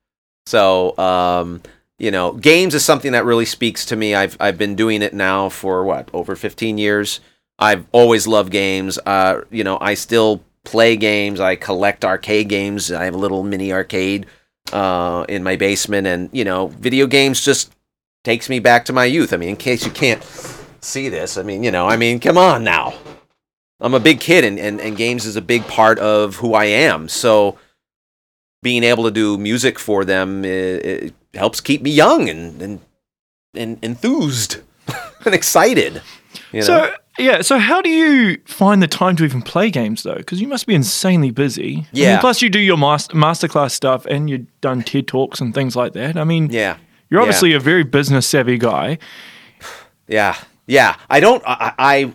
[0.47, 1.61] So, um,
[1.99, 4.14] you know, games is something that really speaks to me.
[4.14, 7.20] I've I've been doing it now for what, over 15 years.
[7.59, 8.99] I've always loved games.
[9.05, 11.40] Uh, you know, I still play games.
[11.40, 12.90] I collect arcade games.
[12.90, 14.27] I have a little mini arcade
[14.73, 17.73] uh, in my basement and, you know, video games just
[18.25, 19.33] takes me back to my youth.
[19.33, 20.23] I mean, in case you can't
[20.81, 22.95] see this, I mean, you know, I mean, come on now.
[23.81, 26.64] I'm a big kid and, and, and games is a big part of who I
[26.64, 27.09] am.
[27.09, 27.59] So
[28.62, 32.81] being able to do music for them it, it helps keep me young and, and,
[33.55, 34.62] and enthused
[35.25, 36.01] and excited.
[36.51, 36.67] You know?
[36.67, 40.14] So yeah, so how do you find the time to even play games though?
[40.16, 41.62] Because you must be insanely busy.
[41.64, 42.20] I mean, Yeah.
[42.20, 45.92] plus, you do your master masterclass stuff, and you've done TED talks and things like
[45.92, 46.16] that.
[46.16, 46.77] I mean, yeah.
[47.11, 47.22] you're yeah.
[47.22, 48.98] obviously a very business savvy guy.
[50.09, 50.96] Yeah, yeah.
[51.09, 51.42] I don't.
[51.46, 52.12] I, I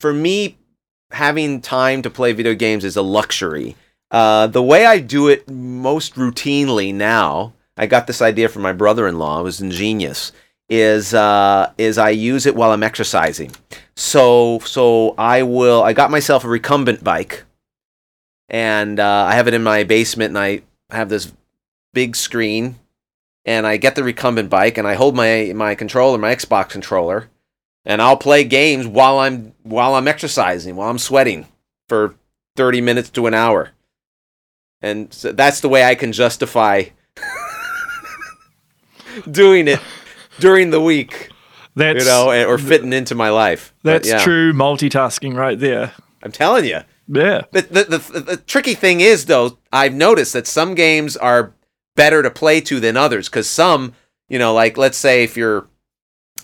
[0.00, 0.58] for me,
[1.10, 3.76] having time to play video games is a luxury.
[4.10, 8.72] Uh, the way I do it most routinely now, I got this idea from my
[8.72, 9.40] brother-in-law.
[9.40, 10.32] It was ingenious.
[10.68, 13.52] Is uh, is I use it while I'm exercising.
[13.94, 15.82] So so I will.
[15.82, 17.44] I got myself a recumbent bike,
[18.48, 21.32] and uh, I have it in my basement, and I have this
[21.92, 22.76] big screen
[23.44, 27.28] and I get the recumbent bike and I hold my my controller, my Xbox controller,
[27.84, 31.46] and I'll play games while I'm while I'm exercising, while I'm sweating
[31.88, 32.14] for
[32.56, 33.70] 30 minutes to an hour.
[34.80, 36.84] And so that's the way I can justify
[39.30, 39.80] doing it
[40.40, 41.30] during the week,
[41.74, 43.74] That's you know, or fitting into my life.
[43.82, 45.92] But that's yeah, true multitasking right there.
[46.22, 46.80] I'm telling you.
[47.08, 47.42] Yeah.
[47.50, 51.54] The, the, the, the tricky thing is, though, I've noticed that some games are
[51.96, 53.94] better to play to than others because some,
[54.28, 55.66] you know, like let's say if you're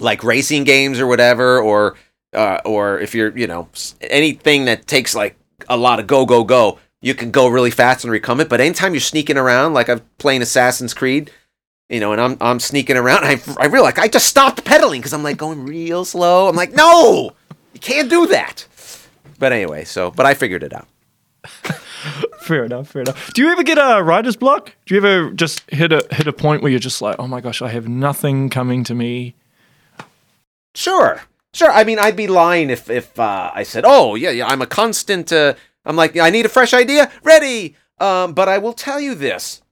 [0.00, 1.96] like racing games or whatever, or
[2.32, 3.68] uh, or if you're, you know,
[4.00, 5.36] anything that takes like
[5.68, 8.50] a lot of go go go, you can go really fast and recumbent.
[8.50, 11.30] But anytime you're sneaking around, like I'm playing Assassin's Creed,
[11.88, 15.12] you know, and I'm I'm sneaking around, I I realize I just stopped pedaling because
[15.12, 16.48] I'm like going real slow.
[16.48, 17.32] I'm like, no,
[17.72, 18.66] you can't do that.
[19.38, 20.88] But anyway, so but I figured it out.
[22.40, 22.88] Fair enough.
[22.88, 23.32] Fair enough.
[23.32, 24.74] Do you ever get a writer's block?
[24.86, 27.40] Do you ever just hit a hit a point where you're just like, oh my
[27.40, 29.34] gosh, I have nothing coming to me?
[30.74, 31.22] Sure,
[31.52, 31.70] sure.
[31.70, 34.66] I mean, I'd be lying if if uh, I said, "Oh, yeah, yeah, I'm a
[34.66, 37.74] constant." Uh, I'm like, I need a fresh idea, ready.
[37.98, 39.62] Um, but I will tell you this: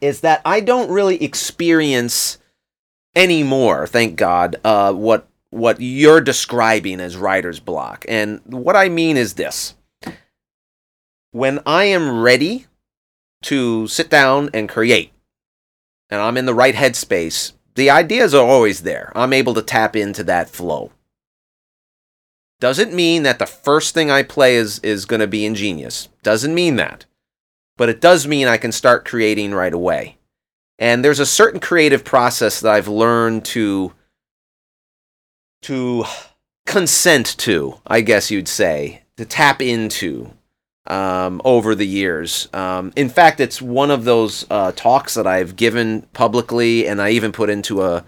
[0.00, 2.38] is that I don't really experience
[3.14, 3.86] anymore.
[3.86, 4.56] Thank God.
[4.64, 9.74] Uh, what what you're describing as writer's block, and what I mean is this:
[11.32, 12.66] when I am ready
[13.42, 15.12] to sit down and create,
[16.08, 19.12] and I'm in the right headspace, the ideas are always there.
[19.14, 20.92] I'm able to tap into that flow.
[22.60, 26.10] Doesn't mean that the first thing I play is, is going to be ingenious.
[26.22, 27.06] Doesn't mean that.
[27.80, 30.18] But it does mean I can start creating right away.
[30.78, 33.94] And there's a certain creative process that I've learned to
[35.62, 36.04] to
[36.66, 40.30] consent to, I guess you'd say, to tap into
[40.88, 42.50] um, over the years.
[42.52, 47.12] Um, in fact, it's one of those uh, talks that I've given publicly, and I
[47.12, 48.04] even put into a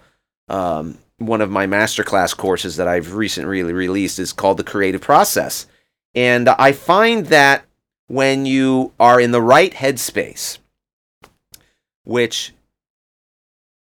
[0.49, 4.19] um, one of my masterclass courses that I've recently released.
[4.19, 5.65] is called the Creative Process,
[6.13, 7.65] and I find that
[8.07, 10.59] when you are in the right headspace,
[12.03, 12.53] which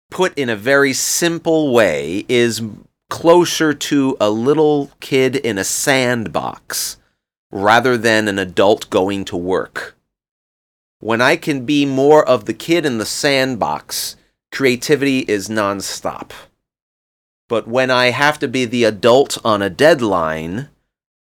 [0.09, 2.61] put in a very simple way is
[3.09, 6.97] closer to a little kid in a sandbox
[7.51, 9.95] rather than an adult going to work.
[10.99, 14.15] When I can be more of the kid in the sandbox,
[14.51, 16.31] creativity is nonstop.
[17.47, 20.69] But when I have to be the adult on a deadline,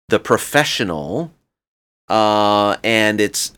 [0.10, 1.32] the professional,
[2.12, 3.54] uh, and it's,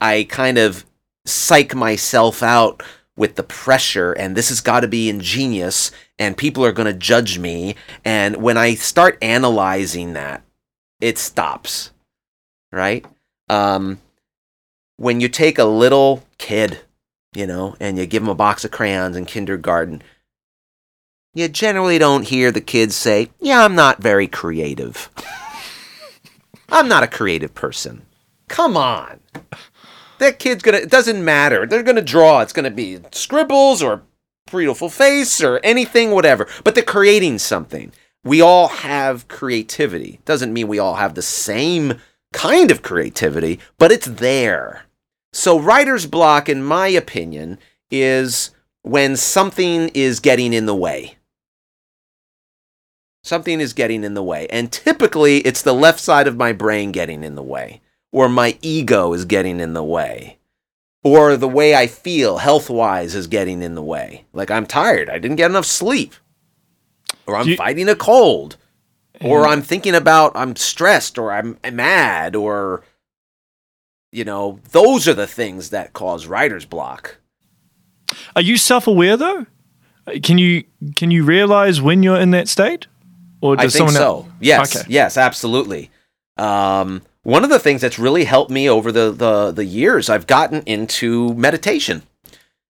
[0.00, 0.84] I kind of
[1.24, 2.82] psych myself out
[3.16, 6.98] with the pressure, and this has got to be ingenious, and people are going to
[6.98, 7.76] judge me.
[8.04, 10.42] And when I start analyzing that,
[11.00, 11.92] it stops,
[12.72, 13.06] right?
[13.48, 14.00] Um,
[14.96, 16.80] when you take a little kid,
[17.34, 20.02] you know, and you give him a box of crayons in kindergarten,
[21.34, 25.08] you generally don't hear the kids say, Yeah, I'm not very creative.
[26.70, 28.06] I'm not a creative person.
[28.48, 29.20] Come on.
[30.18, 31.66] That kid's gonna, it doesn't matter.
[31.66, 32.40] They're gonna draw.
[32.40, 34.02] It's gonna be scribbles or
[34.50, 36.46] beautiful face or anything, whatever.
[36.64, 37.92] But they're creating something.
[38.22, 40.20] We all have creativity.
[40.24, 41.94] Doesn't mean we all have the same
[42.32, 44.82] kind of creativity, but it's there.
[45.32, 47.58] So writer's block, in my opinion,
[47.90, 48.50] is
[48.82, 51.16] when something is getting in the way.
[53.22, 54.46] Something is getting in the way.
[54.48, 57.80] And typically, it's the left side of my brain getting in the way,
[58.12, 60.38] or my ego is getting in the way,
[61.04, 64.24] or the way I feel health wise is getting in the way.
[64.32, 65.10] Like, I'm tired.
[65.10, 66.14] I didn't get enough sleep,
[67.26, 68.56] or I'm You- fighting a cold,
[69.20, 72.82] or I'm thinking about, I'm stressed, or I'm mad, or,
[74.12, 77.18] you know, those are the things that cause writer's block.
[78.34, 79.46] Are you self-aware though?
[80.22, 80.64] Can you
[80.96, 82.86] can you realize when you're in that state?
[83.40, 84.02] Or I think so.
[84.18, 84.26] else?
[84.40, 84.86] Yes, Okay.
[84.90, 85.90] yes, absolutely.
[86.36, 90.26] Um, one of the things that's really helped me over the the, the years, I've
[90.26, 92.02] gotten into meditation,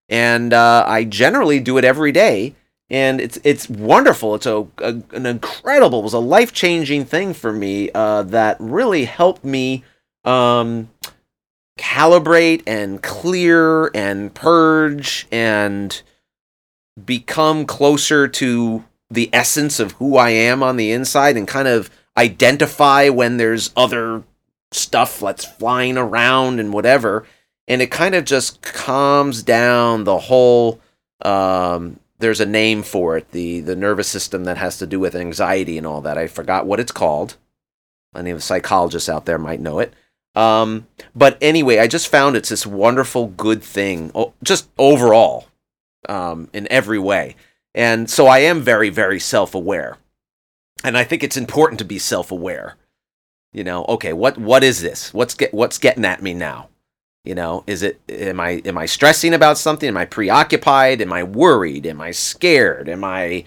[0.09, 2.55] and uh, I generally do it every day,
[2.89, 4.35] and it's it's wonderful.
[4.35, 8.57] It's a, a an incredible, it was a life changing thing for me uh, that
[8.59, 9.83] really helped me
[10.25, 10.89] um,
[11.79, 16.01] calibrate and clear and purge and
[17.03, 21.89] become closer to the essence of who I am on the inside and kind of
[22.17, 24.23] identify when there's other
[24.71, 27.25] stuff that's flying around and whatever.
[27.67, 30.79] And it kind of just calms down the whole
[31.23, 35.15] um there's a name for it, the the nervous system that has to do with
[35.15, 36.17] anxiety and all that.
[36.17, 37.35] I forgot what it's called.
[38.15, 39.93] Any of the psychologists out there might know it.
[40.35, 44.11] Um, but anyway, I just found it's this wonderful, good thing,
[44.43, 45.47] just overall,
[46.07, 47.35] um, in every way.
[47.73, 49.97] And so I am very, very self aware.
[50.83, 52.75] And I think it's important to be self aware.
[53.53, 55.13] You know, okay, what what is this?
[55.13, 56.69] What's get what's getting at me now?
[57.23, 59.87] You know, is it am I am I stressing about something?
[59.87, 61.01] Am I preoccupied?
[61.01, 61.85] Am I worried?
[61.85, 62.89] Am I scared?
[62.89, 63.45] Am I,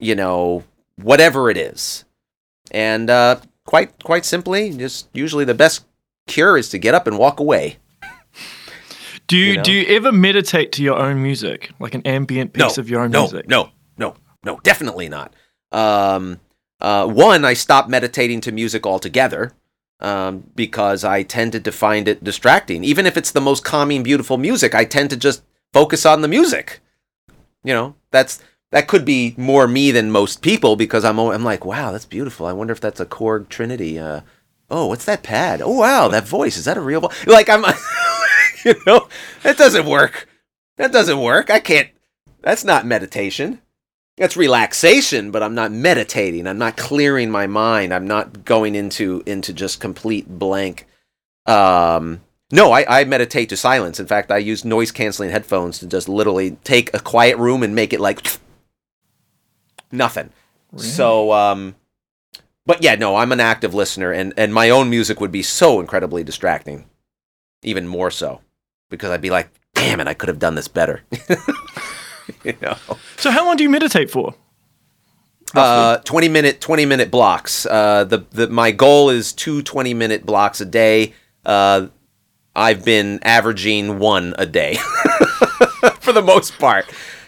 [0.00, 0.64] you know,
[0.96, 2.04] whatever it is.
[2.70, 5.84] And uh quite quite simply, just usually the best
[6.26, 7.76] cure is to get up and walk away.
[9.32, 9.62] Do you, You know?
[9.62, 13.12] do you ever meditate to your own music, like an ambient piece of your own
[13.12, 13.48] no, music?
[13.48, 14.14] No, no,
[14.44, 15.32] no, definitely not.
[15.72, 16.38] Um,
[16.82, 19.52] uh, one, I stopped meditating to music altogether
[20.00, 22.84] um, because I tended to find it distracting.
[22.84, 25.42] Even if it's the most calming, beautiful music, I tend to just
[25.72, 26.80] focus on the music.
[27.64, 28.38] You know, that's
[28.70, 32.44] that could be more me than most people because I'm I'm like, wow, that's beautiful.
[32.44, 33.98] I wonder if that's a Korg Trinity.
[33.98, 34.20] Uh,
[34.68, 35.62] oh, what's that pad?
[35.62, 37.26] Oh, wow, that voice is that a real voice?
[37.26, 37.64] Like I'm,
[38.64, 39.08] you know,
[39.42, 40.28] that doesn't work.
[40.76, 41.50] That doesn't work.
[41.50, 41.88] I can't.
[42.40, 43.60] That's not meditation.
[44.16, 46.46] That's relaxation, but I'm not meditating.
[46.46, 47.94] I'm not clearing my mind.
[47.94, 50.86] I'm not going into into just complete blank.
[51.46, 52.20] Um,
[52.50, 53.98] no, I, I meditate to silence.
[53.98, 57.74] In fact, I use noise canceling headphones to just literally take a quiet room and
[57.74, 58.38] make it like
[59.92, 60.30] nothing.
[60.76, 61.74] So, um,
[62.66, 65.80] but yeah, no, I'm an active listener, and and my own music would be so
[65.80, 66.86] incredibly distracting,
[67.62, 68.40] even more so,
[68.92, 71.02] because I'd be like, damn it, I could have done this better.
[72.44, 72.76] you know.
[73.16, 74.34] So how long do you meditate for?
[75.54, 80.24] Uh, 20 minute 20 minute blocks uh, the, the my goal is two 20 minute
[80.24, 81.12] blocks a day
[81.44, 81.88] uh,
[82.56, 84.76] i've been averaging one a day
[86.00, 86.86] for the most part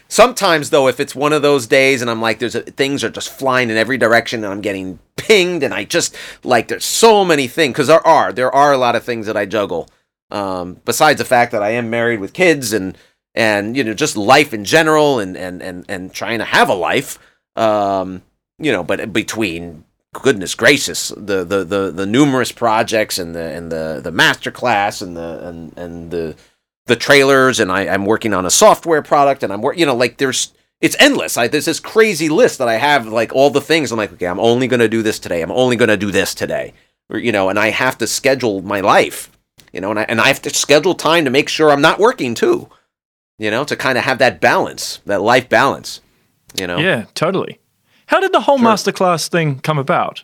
[0.09, 3.11] sometimes though if it's one of those days and i'm like there's a, things are
[3.11, 7.27] just flying in every direction and i'm getting pinged and i just like there's so
[7.27, 9.87] many things because there are there are a lot of things that i juggle
[10.35, 12.99] um, besides the fact that i am married with kids and
[13.35, 16.75] and you know just life in general and and and, and trying to have a
[16.75, 17.19] life
[17.57, 18.23] um,
[18.59, 23.71] you know, but between goodness gracious, the, the, the, the numerous projects and the and
[23.73, 26.37] the the master class and the and and the
[26.87, 29.97] the trailers and I, I'm working on a software product and I'm working, you know,
[29.97, 31.37] like there's it's endless.
[31.37, 33.91] I, there's this crazy list that I have, like all the things.
[33.91, 35.41] I'm like, okay, I'm only going to do this today.
[35.41, 36.75] I'm only going to do this today,
[37.09, 39.31] or, you know, and I have to schedule my life,
[39.75, 41.99] you know, and I and I have to schedule time to make sure I'm not
[41.99, 42.69] working too,
[43.39, 46.01] you know, to kind of have that balance, that life balance,
[46.59, 46.79] you know.
[46.79, 47.59] Yeah, totally.
[48.07, 48.69] How did the whole Sure.
[48.69, 50.23] masterclass thing come about?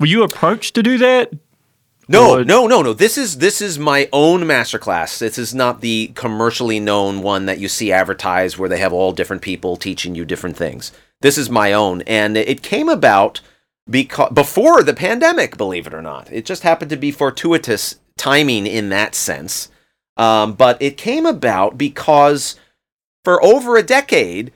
[0.00, 1.32] Were you approached to do that?
[2.08, 2.92] No, Or- no, no, no.
[2.92, 5.18] This is this is my own masterclass.
[5.18, 9.12] This is not the commercially known one that you see advertised where they have all
[9.12, 10.90] different people teaching you different things.
[11.20, 13.40] This is my own, and it came about
[13.88, 16.28] because before the pandemic, believe it or not.
[16.32, 19.70] It just happened to be fortuitous timing in that sense.
[20.16, 22.56] Um, but it came about because
[23.24, 24.52] for over a decade,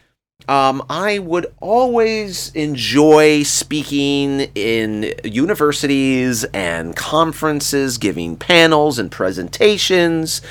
[0.48, 10.42] um, I would always enjoy speaking in universities and conferences, giving panels and presentations.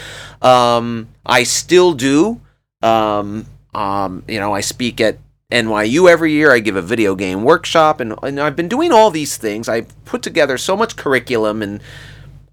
[0.42, 2.42] Um, I still do.
[2.82, 5.18] Um, um, you know, I speak at
[5.52, 6.52] NYU every year.
[6.52, 9.70] I give a video game workshop, and, and I've been doing all these things.
[9.70, 11.82] I've put together so much curriculum, and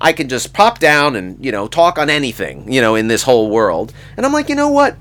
[0.02, 3.22] I can just pop down and, you know, talk on anything, you know, in this
[3.22, 3.92] whole world.
[4.16, 4.96] And I'm like, you know what?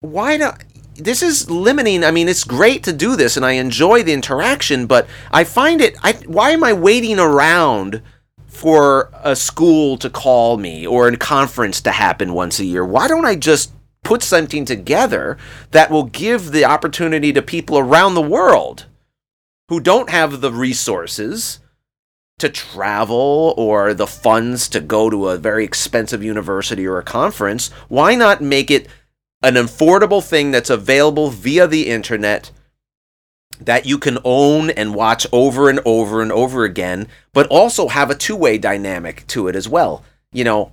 [0.00, 0.64] Why not?
[0.94, 2.02] This is limiting.
[2.02, 5.82] I mean, it's great to do this and I enjoy the interaction, but I find
[5.82, 8.00] it, I, why am I waiting around
[8.46, 12.86] for a school to call me or a conference to happen once a year?
[12.86, 13.70] Why don't I just
[14.02, 15.36] put something together
[15.72, 18.86] that will give the opportunity to people around the world
[19.68, 21.58] who don't have the resources
[22.38, 27.70] to travel or the funds to go to a very expensive university or a conference,
[27.88, 28.88] why not make it
[29.42, 32.50] an affordable thing that's available via the internet
[33.60, 38.10] that you can own and watch over and over and over again, but also have
[38.10, 40.02] a two way dynamic to it as well?
[40.32, 40.72] You know,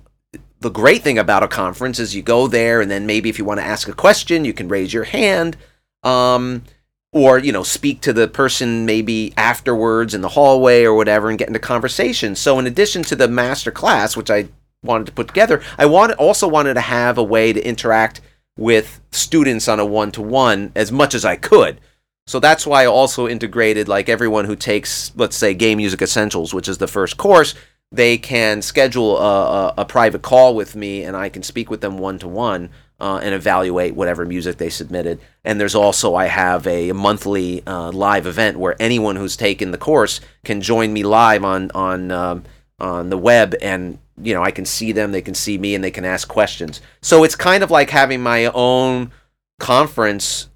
[0.60, 3.44] the great thing about a conference is you go there and then maybe if you
[3.44, 5.56] want to ask a question, you can raise your hand.
[6.02, 6.64] Um,
[7.12, 11.38] or you know speak to the person maybe afterwards in the hallway or whatever and
[11.38, 12.34] get into conversation.
[12.34, 14.48] So in addition to the master class which i
[14.82, 18.20] wanted to put together i wanted, also wanted to have a way to interact
[18.58, 21.80] with students on a one-to-one as much as i could.
[22.26, 26.54] So that's why i also integrated like everyone who takes let's say game music essentials
[26.54, 27.54] which is the first course
[27.94, 31.80] they can schedule a, a, a private call with me and i can speak with
[31.80, 32.70] them one-to-one
[33.02, 35.20] uh, and evaluate whatever music they submitted.
[35.44, 39.78] And there's also I have a monthly uh, live event where anyone who's taken the
[39.78, 42.44] course can join me live on on um,
[42.78, 45.82] on the web, and you know I can see them, they can see me, and
[45.82, 46.80] they can ask questions.
[47.00, 49.10] So it's kind of like having my own
[49.58, 50.48] conference,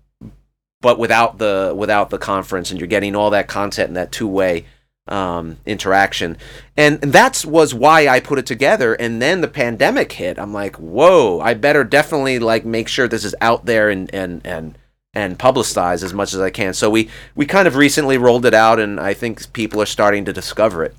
[0.80, 4.28] but without the without the conference, and you're getting all that content in that two
[4.28, 4.66] way
[5.09, 6.37] um, interaction.
[6.77, 8.95] And and that was why I put it together.
[8.95, 10.39] And then the pandemic hit.
[10.39, 14.45] I'm like, whoa, I better definitely like make sure this is out there and, and,
[14.45, 14.79] and,
[15.15, 16.75] and publicized as much as I can.
[16.75, 20.25] So we, we kind of recently rolled it out and I think people are starting
[20.25, 20.95] to discover it.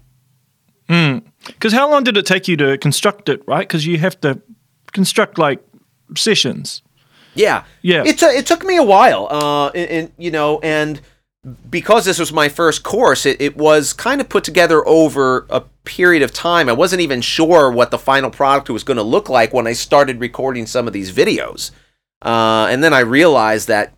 [0.90, 1.20] Hmm.
[1.46, 3.68] Because how long did it take you to construct it, right?
[3.68, 4.42] Because you have to
[4.94, 5.62] construct like
[6.16, 6.82] sessions.
[7.36, 7.66] Yeah.
[7.82, 8.04] Yeah.
[8.06, 9.28] It, t- it took me a while.
[9.30, 11.02] Uh, and, and you know, and,
[11.70, 15.62] because this was my first course, it, it was kind of put together over a
[15.86, 16.68] period of time.
[16.68, 19.74] I wasn't even sure what the final product was going to look like when I
[19.74, 21.72] started recording some of these videos.
[22.22, 23.94] Uh, and then I realized that,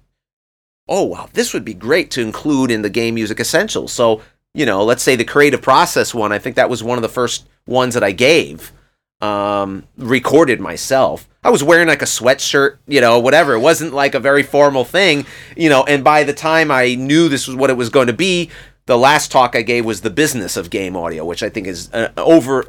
[0.88, 3.94] oh, wow, this would be great to include in the Game Music Essentials.
[3.94, 4.22] So,
[4.54, 7.10] you know, let's say the creative process one, I think that was one of the
[7.10, 8.74] first ones that I gave,
[9.22, 11.29] um, recorded myself.
[11.44, 13.54] I was wearing like a sweatshirt, you know, whatever.
[13.54, 15.26] It wasn't like a very formal thing,
[15.56, 15.84] you know.
[15.84, 18.50] And by the time I knew this was what it was going to be,
[18.88, 21.92] the last talk I gave was the business of game audio, which I think is
[21.94, 22.66] uh, over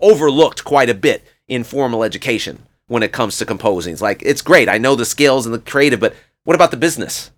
[0.00, 3.92] overlooked quite a bit in formal education when it comes to composing.
[3.92, 4.68] It's like it's great.
[4.68, 6.14] I know the skills and the creative, but
[6.44, 7.30] what about the business?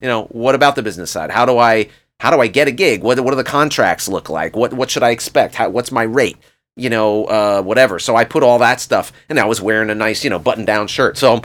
[0.00, 1.30] You know, what about the business side?
[1.30, 1.88] How do I
[2.20, 3.02] how do I get a gig?
[3.02, 4.56] What what do the contracts look like?
[4.56, 5.54] What what should I expect?
[5.54, 6.36] How, what's my rate?
[6.76, 7.98] You know, uh, whatever.
[7.98, 10.88] So I put all that stuff, and I was wearing a nice, you know, button-down
[10.88, 11.16] shirt.
[11.16, 11.42] So,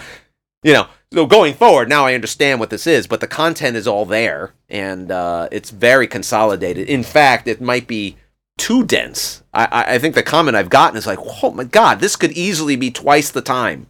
[0.63, 3.87] you know, so going forward, now I understand what this is, but the content is
[3.87, 6.87] all there, and uh, it's very consolidated.
[6.87, 8.17] In fact, it might be
[8.57, 9.41] too dense.
[9.53, 12.75] I, I think the comment I've gotten is like, oh my god, this could easily
[12.75, 13.87] be twice the time.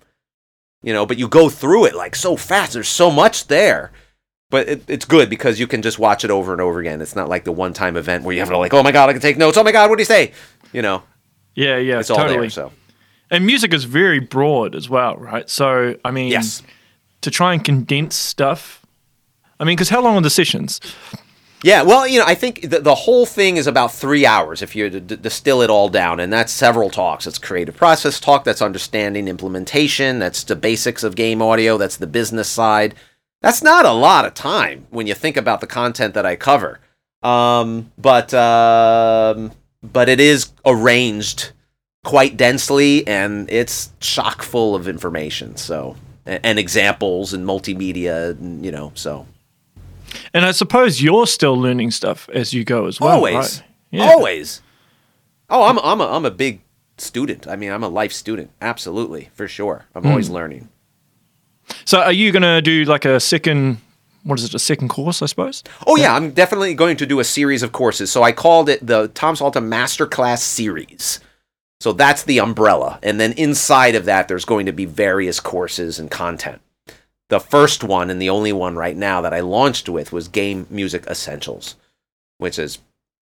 [0.82, 2.74] You know, but you go through it like so fast.
[2.74, 3.92] There's so much there.
[4.50, 7.02] But it, it's good because you can just watch it over and over again.
[7.02, 9.10] It's not like the one time event where you have to like, oh my god,
[9.10, 9.58] I can take notes.
[9.58, 10.32] Oh my god, what do you say?
[10.72, 11.04] You know,
[11.60, 12.36] Yeah, yeah, it's totally.
[12.36, 12.50] all there.
[12.50, 12.72] So
[13.30, 15.50] And music is very broad as well, right?
[15.50, 16.64] So, I mean, yes,
[17.22, 18.86] to try and condense stuff.
[19.60, 20.80] I mean, because how long are the sessions?
[21.64, 21.82] yeah.
[21.84, 24.90] Well, you know, I think the, the whole thing is about three hours if you
[24.90, 27.28] d- d- distill it all down, and that's several talks.
[27.28, 28.46] It's creative process talk.
[28.46, 30.20] That's understanding implementation.
[30.20, 31.78] That's the basics of game audio.
[31.78, 32.96] That's the business side.
[33.42, 36.80] That's not a lot of time when you think about the content that I cover.
[37.22, 39.52] Um, but um,
[39.82, 41.52] but it is arranged
[42.04, 48.64] quite densely and it's chock full of information so and, and examples and multimedia and,
[48.66, 49.26] you know so
[50.34, 53.16] And I suppose you're still learning stuff as you go as well.
[53.18, 53.64] always right?
[53.92, 54.10] Yeah.
[54.10, 54.62] always
[55.50, 56.62] oh I'm, I'm, a, I'm a big
[56.98, 60.10] student i mean i'm a life student absolutely for sure i'm Hmm.
[60.10, 60.68] always learning
[61.86, 63.78] So, are you going to do like a second?
[64.24, 64.54] What is it?
[64.54, 65.64] A second course, I suppose.
[65.88, 68.12] Oh yeah, I'm definitely going to do a series of courses.
[68.12, 71.20] So I called it the Tom Salta Masterclass Series.
[71.82, 75.98] So that's the umbrella, and then inside of that, there's going to be various courses
[75.98, 76.62] and content.
[77.30, 80.68] The first one and the only one right now that I launched with was Game
[80.70, 81.78] Music Essentials,
[82.38, 82.80] which is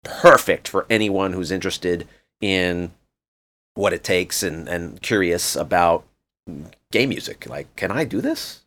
[0.05, 2.09] perfect for anyone who's interested
[2.41, 2.93] in
[3.75, 6.05] what it takes and, and curious about
[6.91, 7.47] game music.
[7.49, 8.60] Like, can I do this?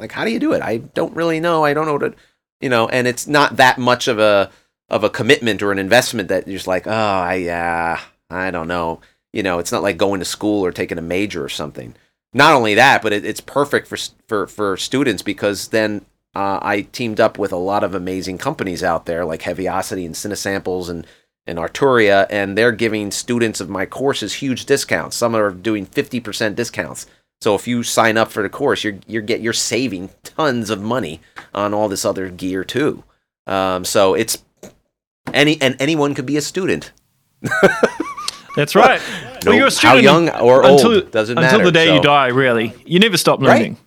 [0.00, 0.62] Like, how do you do it?
[0.62, 1.64] I don't really know.
[1.64, 2.14] I don't know what to,
[2.60, 4.50] you know, and it's not that much of a
[4.88, 8.68] of a commitment or an investment that you're just like, oh, I yeah, I don't
[8.68, 9.00] know.
[9.32, 11.94] You know, it's not like going to school or taking a major or something.
[12.32, 16.82] Not only that, but it, it's perfect for for for students because then uh, I
[16.82, 21.06] teamed up with a lot of amazing companies out there like Heavyocity and Cinesamples and
[21.46, 25.16] and Arturia, and they're giving students of my courses huge discounts.
[25.16, 27.06] Some are doing fifty percent discounts.
[27.42, 30.82] So if you sign up for the course, you're you're get you're saving tons of
[30.82, 31.20] money
[31.54, 33.02] on all this other gear too.
[33.46, 34.44] Um, so it's
[35.32, 36.92] any and anyone could be a student.
[38.56, 39.00] That's right.
[39.44, 41.56] no, well, you're a student how young or until, old doesn't until matter.
[41.56, 41.94] Until the day so.
[41.94, 42.74] you die, really.
[42.84, 43.72] You never stop learning.
[43.72, 43.82] Right.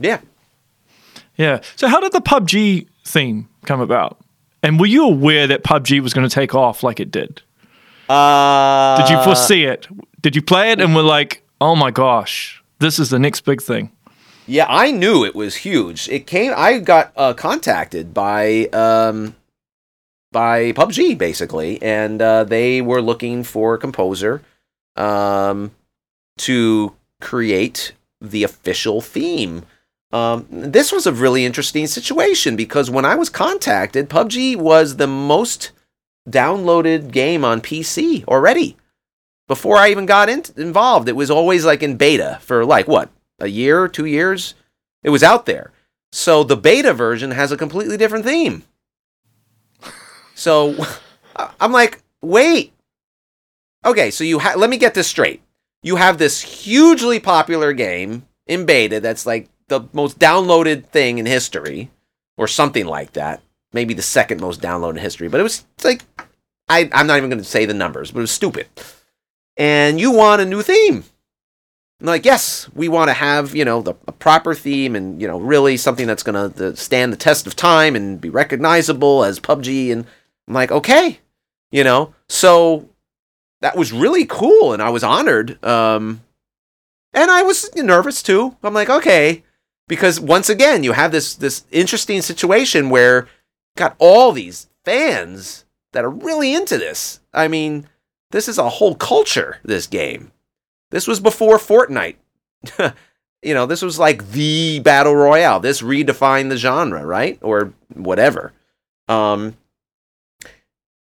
[0.00, 0.20] Yeah.
[1.36, 1.60] Yeah.
[1.76, 4.18] So how did the PUBG theme come about?
[4.62, 7.40] And were you aware that PUBG was going to take off like it did?
[8.08, 9.86] Uh, did you foresee it?
[10.20, 13.62] Did you play it and were like, "Oh my gosh, this is the next big
[13.62, 13.90] thing"?
[14.46, 16.08] Yeah, I knew it was huge.
[16.08, 16.52] It came.
[16.56, 19.36] I got uh, contacted by um,
[20.32, 24.42] by PUBG basically, and uh, they were looking for a composer
[24.96, 25.72] um,
[26.38, 29.64] to create the official theme.
[30.10, 35.06] Um, this was a really interesting situation because when I was contacted, PUBG was the
[35.06, 35.72] most
[36.28, 38.76] downloaded game on PC already.
[39.48, 43.10] Before I even got in- involved, it was always like in beta for like what
[43.40, 44.54] a year, two years.
[45.02, 45.72] It was out there.
[46.12, 48.62] So the beta version has a completely different theme.
[50.34, 50.76] So
[51.60, 52.72] I'm like, wait.
[53.84, 55.42] Okay, so you ha- let me get this straight.
[55.82, 61.26] You have this hugely popular game in beta that's like the most downloaded thing in
[61.26, 61.90] history,
[62.38, 63.42] or something like that.
[63.72, 66.02] Maybe the second most downloaded in history, but it was like
[66.68, 68.66] I, I'm not even going to say the numbers, but it was stupid.
[69.58, 71.04] And you want a new theme.
[72.00, 75.38] Like, yes, we want to have, you know, the, a proper theme and, you know,
[75.40, 79.90] really something that's going to stand the test of time and be recognizable as PUBG.
[79.90, 80.06] And
[80.46, 81.18] I'm like, okay,
[81.72, 82.88] you know, so
[83.60, 85.62] that was really cool, and I was honored.
[85.64, 86.22] Um,
[87.12, 88.56] and I was nervous too.
[88.62, 89.42] I'm like, okay,
[89.88, 93.26] because once again, you have this this interesting situation where you
[93.76, 97.20] got all these fans that are really into this.
[97.32, 97.88] I mean,
[98.30, 99.58] this is a whole culture.
[99.62, 100.32] This game.
[100.90, 102.16] This was before Fortnite.
[103.42, 105.60] you know, this was like the battle royale.
[105.60, 107.38] This redefined the genre, right?
[107.42, 108.52] Or whatever.
[109.08, 109.56] Um,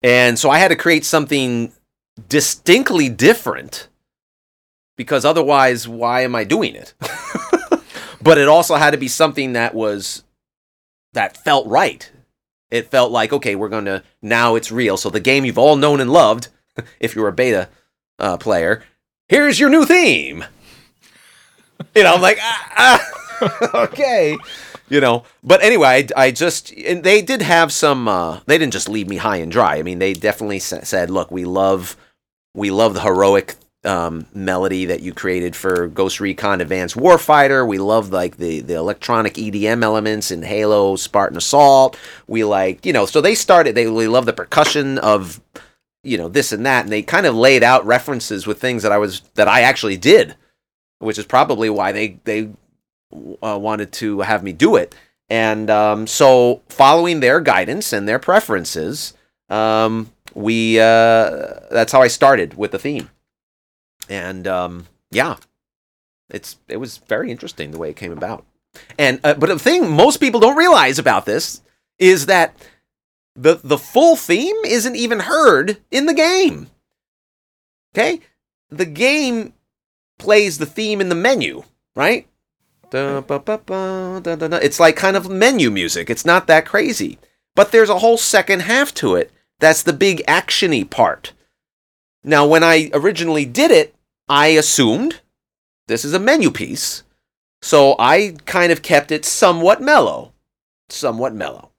[0.02, 1.72] and so I had to create something
[2.28, 3.88] distinctly different
[4.96, 6.94] because otherwise, why am I doing it?
[8.22, 10.24] but it also had to be something that was
[11.12, 12.10] that felt right.
[12.70, 14.96] It felt like okay, we're going to now it's real.
[14.96, 16.48] So the game you've all known and loved,
[17.00, 17.68] if you're a beta
[18.18, 18.82] uh, player,
[19.28, 20.44] here's your new theme.
[21.94, 23.10] You know, I'm like, ah, ah.
[23.74, 24.36] okay
[24.88, 25.24] you know.
[25.42, 28.08] But anyway, I, I just they did have some.
[28.08, 29.76] Uh, they didn't just leave me high and dry.
[29.76, 31.96] I mean, they definitely said, "Look, we love,
[32.54, 37.66] we love the heroic um, melody that you created for Ghost Recon Advanced Warfighter.
[37.66, 41.98] We love like the the electronic EDM elements in Halo, Spartan Assault.
[42.26, 43.74] We like, you know, so they started.
[43.74, 45.40] They really love the percussion of,
[46.06, 48.92] you know, this and that, and they kind of laid out references with things that
[48.92, 50.36] I was that I actually did,
[50.98, 52.50] which is probably why they they
[53.42, 54.94] uh, wanted to have me do it.
[55.28, 59.14] And um, so, following their guidance and their preferences,
[59.48, 63.10] um, we uh, that's how I started with the theme.
[64.08, 65.36] And um, yeah,
[66.30, 68.44] it's it was very interesting the way it came about.
[68.98, 71.62] And uh, but the thing most people don't realize about this
[71.98, 72.54] is that
[73.36, 76.68] the the full theme isn't even heard in the game.
[77.94, 78.20] Okay,
[78.70, 79.52] the game
[80.18, 81.62] plays the theme in the menu,
[81.94, 82.26] right?
[84.62, 86.08] It's like kind of menu music.
[86.08, 87.18] It's not that crazy.
[87.54, 89.32] But there's a whole second half to it.
[89.58, 91.32] That's the big actiony part.
[92.22, 93.94] Now, when I originally did it,
[94.28, 95.20] I assumed
[95.86, 97.02] this is a menu piece.
[97.62, 100.32] So I kind of kept it somewhat mellow.
[100.88, 101.70] Somewhat mellow.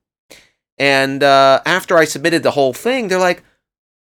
[0.77, 3.43] And uh, after I submitted the whole thing, they're like,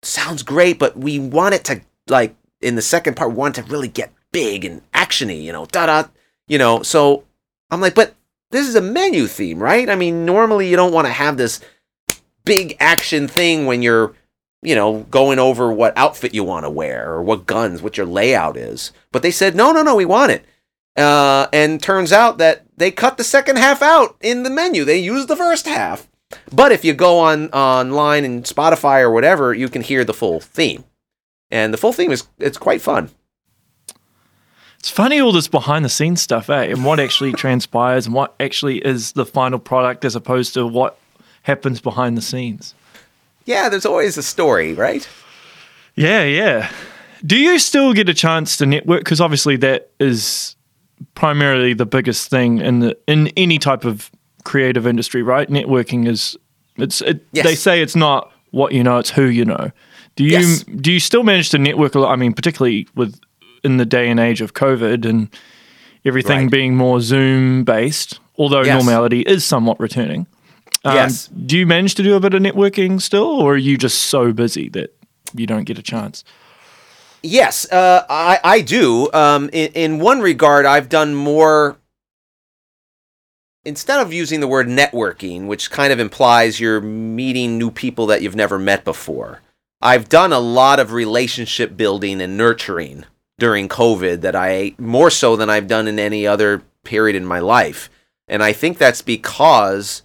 [0.02, 3.88] sounds great, but we want it to, like, in the second part, want to really
[3.88, 6.10] get big and actiony, you know, da da.
[6.48, 7.24] You know, so
[7.70, 8.16] I'm like, but
[8.52, 9.90] this is a menu theme, right?
[9.90, 11.60] I mean, normally you don't want to have this
[12.46, 14.14] big action thing when you're,
[14.62, 18.06] you know, going over what outfit you want to wear or what guns, what your
[18.06, 18.92] layout is.
[19.12, 20.46] But they said, no, no, no, we want it.
[20.96, 24.84] Uh, and turns out that they cut the second half out in the menu.
[24.84, 26.08] They used the first half.
[26.52, 30.40] But if you go on online and Spotify or whatever, you can hear the full
[30.40, 30.84] theme.
[31.52, 33.10] And the full theme is it's quite fun.
[34.80, 36.64] It's funny all this behind the scenes stuff, eh?
[36.64, 40.98] And what actually transpires and what actually is the final product as opposed to what
[41.44, 42.74] happens behind the scenes.
[43.46, 45.08] Yeah, there's always a story, right?
[45.96, 46.72] Yeah, yeah.
[47.26, 49.00] Do you still get a chance to network?
[49.00, 50.56] Because obviously that is
[51.16, 54.12] primarily the biggest thing in the in any type of
[54.44, 55.50] creative industry, right?
[55.50, 56.38] Networking is
[56.78, 57.46] it's it, Yes.
[57.46, 59.72] they say it's not what you know, it's who you know.
[60.16, 60.64] Do you Yes.
[60.64, 62.12] do you still manage to network a lot?
[62.12, 63.20] I mean, particularly with
[63.64, 65.30] in the day and age of COVID and
[66.06, 66.52] everything Right.
[66.52, 68.84] being more Zoom based, although Yes.
[68.84, 70.28] normality is somewhat returning.
[70.86, 71.30] Um, Yes.
[71.46, 74.34] Do you manage to do a bit of networking still, or are you just so
[74.34, 74.94] busy that
[75.34, 76.24] you don't get a chance?
[77.26, 79.10] Yes, uh, I I do.
[79.14, 81.78] Um, in, in one regard, I've done more.
[83.66, 88.22] Instead of using the word networking, which kind of implies you're meeting new people that
[88.22, 89.42] you've never met before,
[89.82, 93.06] I've done a lot of relationship building and nurturing
[93.40, 97.40] during COVID that I more so than I've done in any other period in my
[97.40, 97.90] life.
[98.28, 100.02] And I think that's because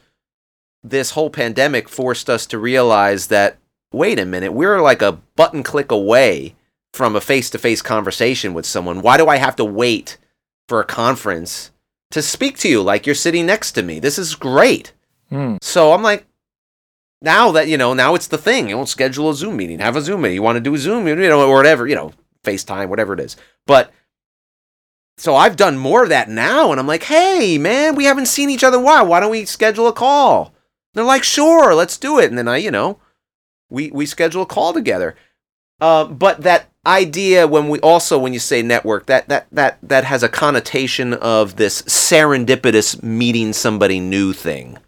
[0.82, 3.58] this whole pandemic forced us to realize that
[3.92, 6.54] wait a minute, we're like a button click away
[6.92, 9.02] from a face to face conversation with someone.
[9.02, 10.16] Why do I have to wait
[10.68, 11.70] for a conference
[12.10, 13.98] to speak to you like you're sitting next to me?
[14.00, 14.92] This is great.
[15.30, 15.56] Hmm.
[15.60, 16.26] So I'm like,
[17.20, 18.68] now that, you know, now it's the thing.
[18.68, 20.36] You know, schedule a Zoom meeting, have a Zoom meeting.
[20.36, 22.12] You want to do a Zoom, you know, or whatever, you know,
[22.44, 23.36] FaceTime, whatever it is.
[23.66, 23.92] But
[25.16, 26.70] so I've done more of that now.
[26.70, 29.06] And I'm like, hey, man, we haven't seen each other while.
[29.06, 30.46] Why don't we schedule a call?
[30.46, 30.54] And
[30.94, 32.30] they're like, sure, let's do it.
[32.30, 33.00] And then I, you know,
[33.68, 35.16] we, we schedule a call together.
[35.80, 40.04] Uh, but that idea when we also when you say network that that that that
[40.04, 44.78] has a connotation of this serendipitous meeting somebody new thing.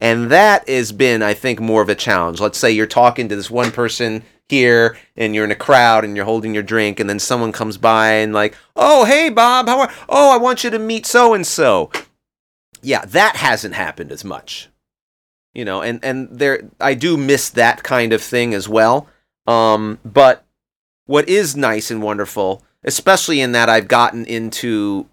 [0.00, 2.40] And that has been i think more of a challenge.
[2.40, 6.16] Let's say you're talking to this one person here and you're in a crowd and
[6.16, 9.80] you're holding your drink and then someone comes by and like oh hey bob how
[9.80, 11.90] are oh i want you to meet so and so
[12.80, 14.68] yeah that hasn't happened as much.
[15.54, 19.08] You know and and there i do miss that kind of thing as well.
[19.46, 20.44] Um but
[21.08, 25.08] what is nice and wonderful especially in that i've gotten into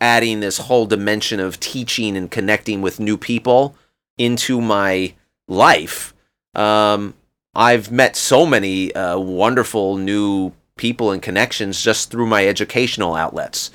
[0.00, 3.74] adding this whole dimension of teaching and connecting with new people
[4.16, 5.12] into my
[5.46, 6.14] life.
[6.54, 7.14] Um
[7.54, 13.70] i've met so many uh, wonderful new people and connections just through my educational outlets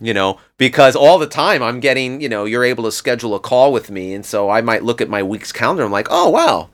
[0.00, 3.40] you know because all the time i'm getting you know you're able to schedule a
[3.40, 6.28] call with me and so i might look at my week's calendar i'm like oh
[6.28, 6.68] wow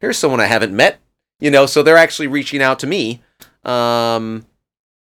[0.00, 1.00] here's someone i haven't met
[1.38, 3.22] you know so they're actually reaching out to me
[3.64, 4.46] um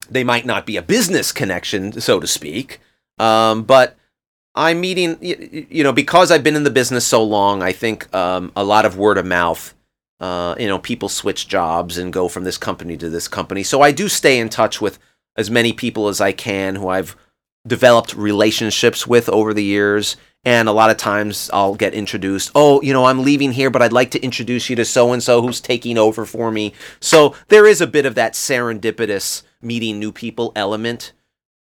[0.09, 2.79] they might not be a business connection so to speak
[3.19, 3.95] um but
[4.55, 8.51] i'm meeting you know because i've been in the business so long i think um
[8.55, 9.73] a lot of word of mouth
[10.21, 13.63] uh, you know, people switch jobs and go from this company to this company.
[13.63, 14.99] So I do stay in touch with
[15.35, 17.15] as many people as I can who I've
[17.65, 20.15] developed relationships with over the years.
[20.43, 22.51] And a lot of times I'll get introduced.
[22.55, 25.21] Oh, you know, I'm leaving here, but I'd like to introduce you to so and
[25.21, 26.73] so who's taking over for me.
[26.99, 31.11] So there is a bit of that serendipitous meeting new people element,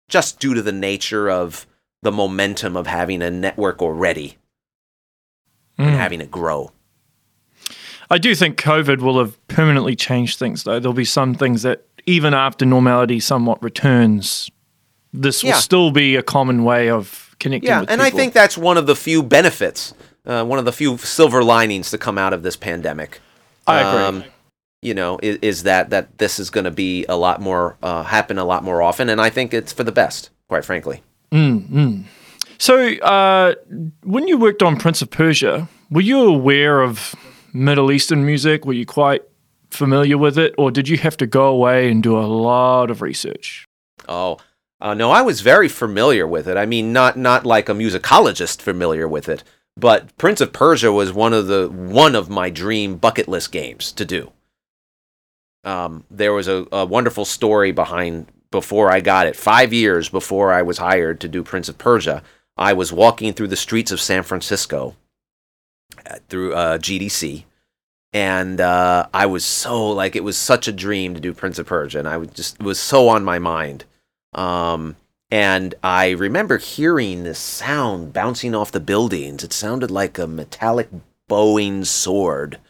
[0.09, 1.67] just due to the nature of
[2.03, 4.37] the momentum of having a network already
[5.79, 5.99] and Mm.
[5.99, 6.71] having it grow.
[8.11, 10.79] I do think COVID will have permanently changed things, though.
[10.79, 14.51] There'll be some things that, even after normality somewhat returns,
[15.15, 15.59] this will Yeah.
[15.59, 18.97] still be a common way of connecting Yeah, and I think that's one of the
[18.97, 23.21] few benefits, uh, one of the few silver linings to come out of this pandemic.
[23.67, 24.31] I agree.
[24.83, 28.03] you know, is, is that that this is going to be a lot more uh,
[28.05, 31.03] happen a lot more often, and I think it's for the best, quite frankly.
[31.33, 32.03] Hmm.
[32.59, 33.55] So, uh,
[34.03, 37.15] when you worked on Prince of Persia, were you aware of
[37.53, 38.65] Middle Eastern music?
[38.65, 39.23] Were you quite
[39.71, 43.03] familiar with it, or did you have to go away and do a lot of
[43.03, 43.67] research?
[44.09, 44.39] Oh,
[44.81, 46.57] uh, no, I was very familiar with it.
[46.57, 49.43] I mean, not not like a musicologist familiar with it,
[49.77, 53.93] but Prince of Persia was one of the one of my dream bucket list games
[53.93, 54.33] to do.
[55.65, 59.35] Um, there was a, a wonderful story behind before I got it.
[59.35, 62.23] Five years before I was hired to do Prince of Persia,
[62.57, 64.95] I was walking through the streets of San Francisco
[66.09, 67.45] uh, through uh, GDC,
[68.13, 71.67] and uh, I was so like it was such a dream to do Prince of
[71.67, 73.87] Persia, and I was just it was so on my mind.
[74.37, 74.97] Um,
[75.31, 79.43] and I remember hearing this sound bouncing off the buildings.
[79.43, 80.89] It sounded like a metallic
[81.27, 82.61] bowing sword,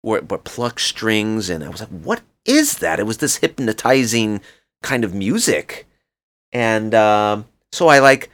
[0.00, 4.40] where but plucked strings, and I was like, "What is that?" It was this hypnotizing
[4.82, 5.86] kind of music,
[6.52, 8.30] and um, so I like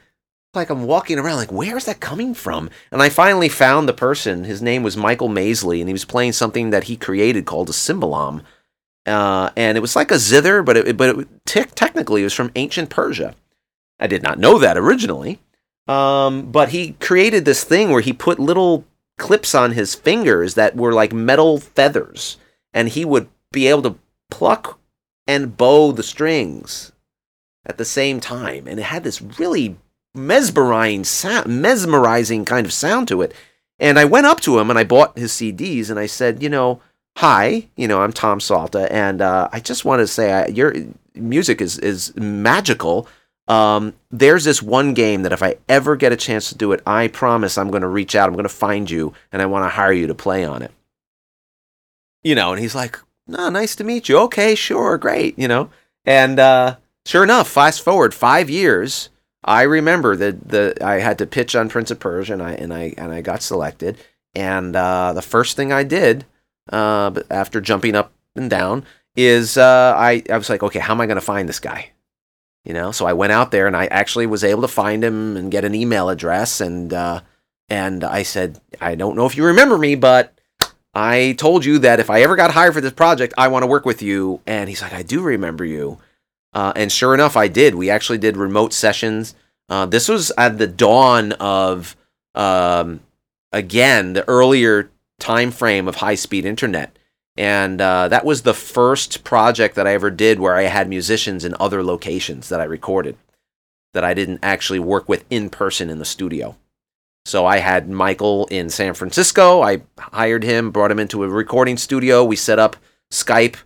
[0.53, 2.69] like I'm walking around like where is that coming from?
[2.91, 4.45] And I finally found the person.
[4.45, 7.73] His name was Michael Masley, and he was playing something that he created called a
[7.73, 8.43] cymbalom.
[9.05, 12.33] Uh, and it was like a zither, but it, but it, te- technically it was
[12.33, 13.35] from ancient Persia.
[13.99, 15.39] I did not know that originally.
[15.87, 18.85] Um, but he created this thing where he put little
[19.17, 22.37] clips on his fingers that were like metal feathers,
[22.73, 23.97] and he would be able to
[24.29, 24.79] pluck
[25.27, 26.91] and bow the strings
[27.65, 29.77] at the same time, and it had this really
[30.13, 33.33] mesmerizing sound, mesmerizing kind of sound to it.
[33.79, 36.49] And I went up to him and I bought his CDs, and I said, you
[36.49, 36.81] know,
[37.17, 40.73] hi, you know, I'm Tom Salta, and uh, I just want to say I, your
[41.13, 43.07] music is is magical.
[43.47, 46.81] Um, there's this one game that if I ever get a chance to do it,
[46.85, 48.27] I promise I'm going to reach out.
[48.27, 50.71] I'm going to find you, and I want to hire you to play on it.
[52.23, 54.17] You know, and he's like, "No, nice to meet you.
[54.19, 55.69] Okay, sure, great." You know,
[56.05, 59.09] and uh, sure enough, fast forward five years,
[59.43, 62.73] I remember that the I had to pitch on Prince of Persia, and I and
[62.73, 63.97] I and I got selected.
[64.33, 66.25] And uh, the first thing I did
[66.71, 71.01] uh, after jumping up and down is uh, I I was like, okay, how am
[71.01, 71.91] I going to find this guy?
[72.63, 75.35] You know, so I went out there and I actually was able to find him
[75.35, 77.21] and get an email address and uh,
[77.69, 80.37] and I said, I don't know if you remember me, but
[80.93, 83.67] I told you that if I ever got hired for this project, I want to
[83.67, 84.41] work with you.
[84.45, 85.97] And he's like, I do remember you.
[86.53, 87.75] Uh, and sure enough, I did.
[87.75, 89.35] We actually did remote sessions.
[89.69, 91.95] Uh, this was at the dawn of,
[92.35, 92.99] um,
[93.53, 94.90] again, the earlier
[95.21, 96.97] time frame of high speed internet.
[97.37, 101.45] And uh, that was the first project that I ever did where I had musicians
[101.45, 103.15] in other locations that I recorded
[103.93, 106.57] that I didn't actually work with in person in the studio.
[107.25, 109.61] So I had Michael in San Francisco.
[109.61, 112.23] I hired him, brought him into a recording studio.
[112.23, 112.75] We set up
[113.11, 113.57] Skype.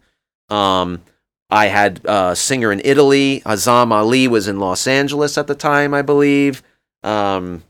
[0.50, 1.02] Um,
[1.50, 3.42] I had a singer in Italy.
[3.46, 6.64] Azam Ali was in Los Angeles at the time, I believe.
[7.04, 7.64] Um,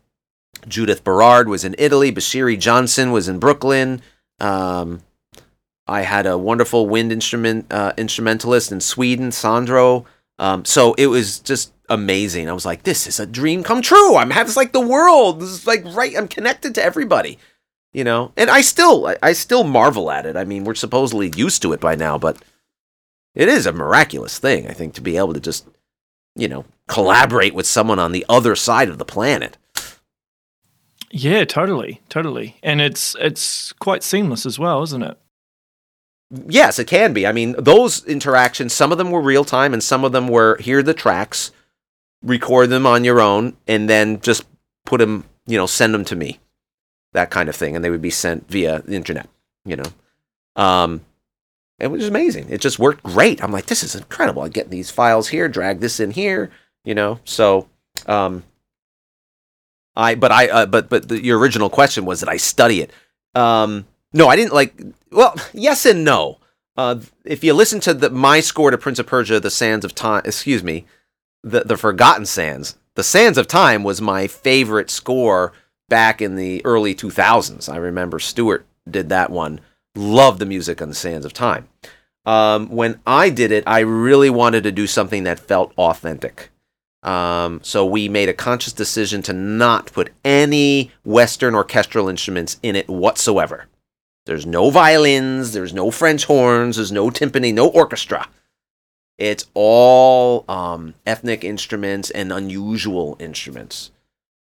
[0.67, 2.11] Judith Berard was in Italy.
[2.11, 4.01] Bashiri Johnson was in Brooklyn.
[4.39, 5.01] Um,
[5.87, 10.05] I had a wonderful wind instrument uh, instrumentalist in Sweden, Sandro.
[10.39, 12.49] Um, so it was just amazing.
[12.49, 14.15] I was like, this is a dream come true.
[14.15, 15.39] I'm having like the world.
[15.39, 16.17] This is like right.
[16.17, 17.37] I'm connected to everybody,
[17.93, 18.31] you know.
[18.35, 20.35] And I still, I, I still marvel at it.
[20.35, 22.43] I mean, we're supposedly used to it by now, but
[23.35, 24.67] it is a miraculous thing.
[24.67, 25.67] I think to be able to just,
[26.35, 29.57] you know, collaborate with someone on the other side of the planet.
[31.17, 35.17] Yeah, totally, totally, and it's it's quite seamless as well, isn't it?
[36.29, 37.25] Yes, it can be.
[37.25, 40.57] I mean, those interactions, some of them were real time, and some of them were
[40.57, 41.53] here the tracks,
[42.21, 44.43] record them on your own, and then just
[44.85, 46.41] put them, you know, send them to me,
[47.13, 49.29] that kind of thing, and they would be sent via the internet.
[49.63, 50.99] You know, um,
[51.79, 52.47] it was amazing.
[52.49, 53.41] It just worked great.
[53.41, 54.41] I'm like, this is incredible.
[54.41, 56.51] I get these files here, drag this in here.
[56.83, 57.69] You know, so
[58.05, 58.43] um,
[59.95, 62.91] I but I uh, but but the, your original question was that I study it.
[63.33, 64.81] Um, no, I didn't like.
[65.11, 66.39] Well, yes and no.
[66.77, 69.95] Uh, if you listen to the my score to Prince of Persia, The Sands of
[69.95, 70.85] Time, excuse me,
[71.43, 75.53] the the Forgotten Sands, The Sands of Time was my favorite score
[75.87, 77.71] back in the early 2000s.
[77.71, 79.61] I remember Stuart did that one.
[79.95, 81.69] Loved the music on The Sands of Time.
[82.25, 86.49] Um, when I did it, I really wanted to do something that felt authentic.
[87.05, 92.75] Um, so we made a conscious decision to not put any Western orchestral instruments in
[92.75, 93.67] it whatsoever.
[94.25, 98.27] There's no violins, there's no French horns, there's no timpani, no orchestra.
[99.19, 103.91] It's all um, ethnic instruments and unusual instruments,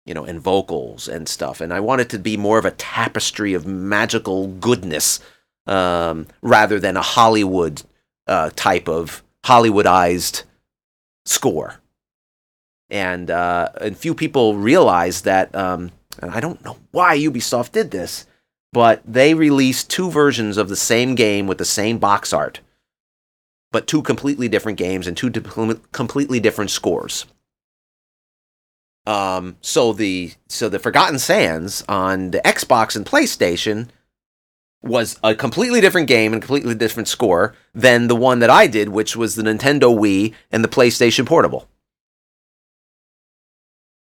[0.05, 1.61] you know, and vocals and stuff.
[1.61, 5.18] And I want it to be more of a tapestry of magical goodness
[5.66, 7.82] um, rather than a Hollywood
[8.28, 10.44] uh, type of Hollywoodized
[11.24, 11.80] score
[12.91, 15.55] and uh, and few people realize that.
[15.55, 18.26] Um, and I don't know why Ubisoft did this,
[18.72, 22.61] but they released two versions of the same game with the same box art,
[23.70, 27.26] but two completely different games and two di- completely different scores.
[29.07, 33.89] Um, so the so the Forgotten Sands on the Xbox and PlayStation
[34.82, 38.89] was a completely different game and completely different score than the one that I did,
[38.89, 41.68] which was the Nintendo Wii and the PlayStation Portable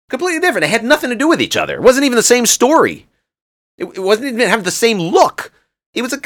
[0.10, 0.66] completely different.
[0.66, 1.76] It had nothing to do with each other.
[1.76, 3.08] It wasn't even the same story.
[3.78, 5.52] It, it wasn't even have the same look.
[5.94, 6.20] It was a,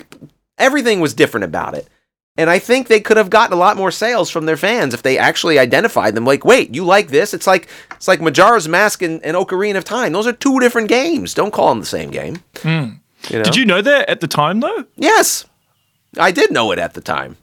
[0.57, 1.87] everything was different about it.
[2.39, 5.01] And I think they could have gotten a lot more sales from their fans if
[5.01, 6.23] they actually identified them.
[6.23, 7.33] Like, wait, you like this?
[7.33, 10.13] It's like it's like Majora's Mask and, and Ocarina of Time.
[10.13, 11.33] Those are two different games.
[11.33, 12.43] Don't call them the same game.
[12.57, 12.99] Mm.
[13.29, 13.43] You know?
[13.43, 14.85] Did you know that at the time, though?
[14.95, 15.45] Yes,
[16.19, 17.37] I did know it at the time.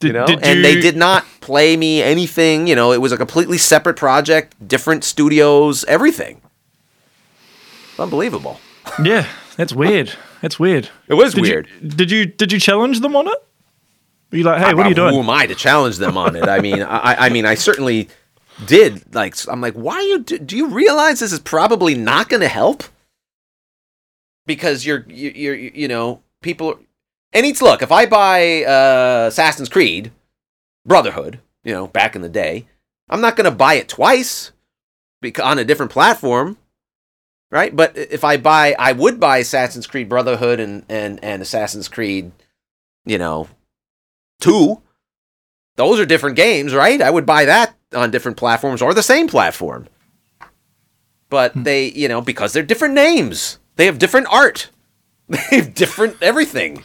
[0.00, 0.62] Did, you know, did and you...
[0.62, 2.66] they did not play me anything.
[2.66, 6.40] You know, it was a completely separate project, different studios, everything.
[7.98, 8.60] Unbelievable.
[9.04, 9.26] Yeah,
[9.56, 10.12] that's weird.
[10.40, 10.88] That's weird.
[11.06, 11.68] It was did weird.
[11.80, 13.34] You, did you did you challenge them on it?
[14.32, 15.14] Were you like, hey, I, what are you uh, doing?
[15.14, 16.48] Who am I to challenge them on it?
[16.48, 18.08] I mean, I, I mean, I certainly
[18.66, 19.14] did.
[19.14, 20.20] Like, I'm like, why you?
[20.20, 22.84] Do, do you realize this is probably not going to help?
[24.50, 26.78] because you're you- you're you know people
[27.32, 30.12] and it's look if I buy uh, Assassin's Creed
[30.84, 32.66] Brotherhood, you know, back in the day,
[33.08, 34.52] I'm not gonna buy it twice
[35.20, 36.56] because on a different platform,
[37.50, 37.74] right?
[37.74, 42.32] But if I buy, I would buy Assassin's Creed Brotherhood and and and Assassin's Creed,
[43.04, 43.48] you know,
[44.40, 44.82] two.
[45.76, 47.00] Those are different games, right?
[47.00, 49.88] I would buy that on different platforms or the same platform.
[51.28, 54.68] But they, you know, because they're different names, they have different art,
[55.28, 56.82] they have different everything,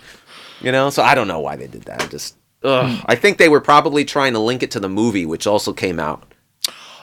[0.65, 0.89] you know.
[0.89, 2.01] So I don't know why they did that.
[2.03, 3.03] I just, ugh.
[3.05, 5.99] I think they were probably trying to link it to the movie, which also came
[5.99, 6.23] out.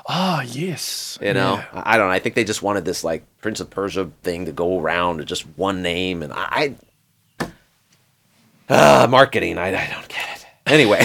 [0.08, 1.16] Oh, yes.
[1.22, 1.64] You know, Yeah.
[1.72, 2.12] I I don't know.
[2.12, 5.24] I think they just wanted this like Prince of Persia thing to go around to
[5.24, 6.74] just one name, and I,
[7.40, 7.46] I
[8.68, 9.58] uh, marketing.
[9.58, 10.46] I, I don't get it.
[10.66, 11.00] Anyway,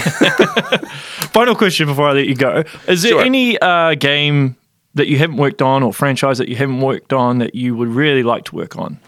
[1.32, 2.64] Final question before I let you go.
[2.86, 3.22] Is there Sure.
[3.24, 4.56] any uh, game
[4.94, 7.88] that you haven't worked on or franchise that you haven't worked on that you would
[7.88, 8.98] really like to work on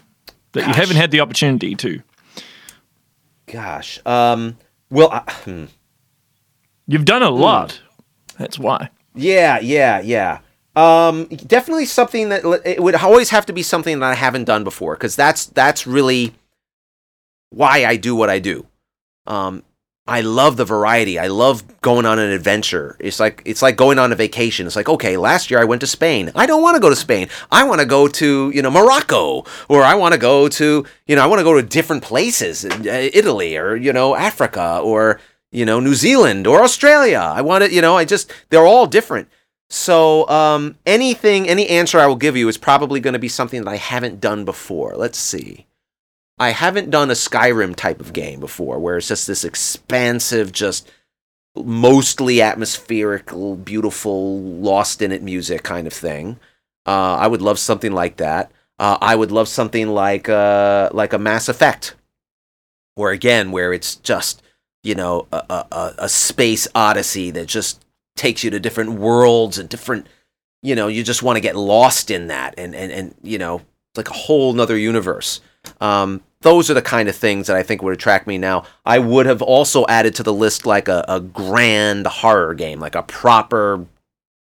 [0.51, 2.01] that you haven't had the opportunity to?
[3.45, 3.99] Gosh.
[4.05, 4.57] Um.
[4.89, 5.65] Well, I, hmm.
[6.87, 7.79] You've done a lot.
[8.37, 8.89] That's why.
[9.15, 10.39] yeah, yeah, yeah.
[10.75, 11.25] Um.
[11.25, 14.95] Definitely something that it would always have to be something that I haven't done before,
[14.95, 16.33] because that's that's really
[17.49, 18.65] why I do what I do.
[19.27, 19.63] Um.
[20.11, 21.17] I love the variety.
[21.17, 22.97] I love going on an adventure.
[22.99, 24.67] It's like it's like going on a vacation.
[24.67, 26.31] It's like, okay, last year I went to Spain.
[26.35, 27.29] I don't want to go to Spain.
[27.49, 31.15] I want to go to, you know, Morocco or I want to go to, you
[31.15, 35.21] know, I want to go to different places, uh, Italy or, you know, Africa or,
[35.49, 37.19] you know, New Zealand or Australia.
[37.19, 39.29] I want to, you know, I just they're all different.
[39.69, 43.63] So, um anything any answer I will give you is probably going to be something
[43.63, 44.97] that I haven't done before.
[44.97, 45.67] Let's see.
[46.41, 50.89] I haven't done a Skyrim type of game before, where it's just this expansive, just
[51.55, 56.39] mostly atmospherical, beautiful, lost in it music kind of thing.
[56.87, 58.51] Uh, I would love something like that.
[58.79, 61.93] Uh, I would love something like uh, like a Mass Effect,
[62.95, 64.41] where again, where it's just
[64.81, 67.85] you know a, a, a- space odyssey that just
[68.15, 70.07] takes you to different worlds and different
[70.63, 73.57] you know you just want to get lost in that and and and you know
[73.57, 75.39] it's like a whole nother universe
[75.79, 78.63] um, those are the kind of things that I think would attract me now.
[78.85, 82.95] I would have also added to the list like a, a grand horror game, like
[82.95, 83.85] a proper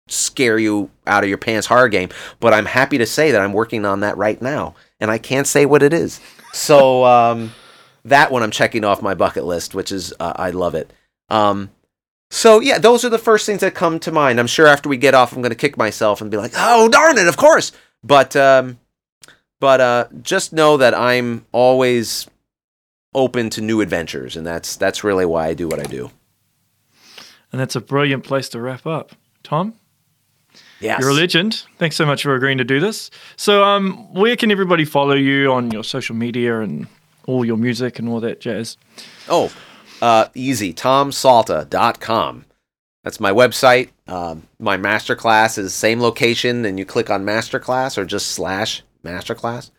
[0.08, 2.10] scare you out of your pants horror game.
[2.40, 5.48] But I'm happy to say that I'm working on that right now, and I can't
[5.48, 6.20] say what it is.
[6.54, 7.54] So um,
[8.06, 10.92] that one I'm checking off my bucket list, which is uh, I love it.
[11.30, 11.72] Um,
[12.30, 14.40] so yeah, those are the first things that come to mind.
[14.40, 16.88] I'm sure after we get off, I'm going to kick myself and be like, "Oh
[16.88, 17.74] darn it, of course!"
[18.04, 18.80] But um,
[19.62, 22.28] but uh, just know that I'm always
[23.14, 26.12] open to new adventures, and that's that's really why I do what I do.
[27.52, 29.12] And that's a brilliant place to wrap up.
[29.44, 29.74] Tom,
[30.80, 31.00] Yes.
[31.00, 31.64] you're a legend.
[31.78, 33.10] Thanks so much for agreeing to do this.
[33.36, 36.88] So, um, where can everybody follow you on your social media and
[37.28, 38.78] all your music and all that jazz?
[39.30, 39.52] Oh,
[40.02, 40.74] uh, easy.
[40.74, 42.46] TomSalta.com.
[43.04, 43.90] That's my website.
[44.08, 49.72] Um, my masterclass is same location, and you click on masterclass or just slash masterclass.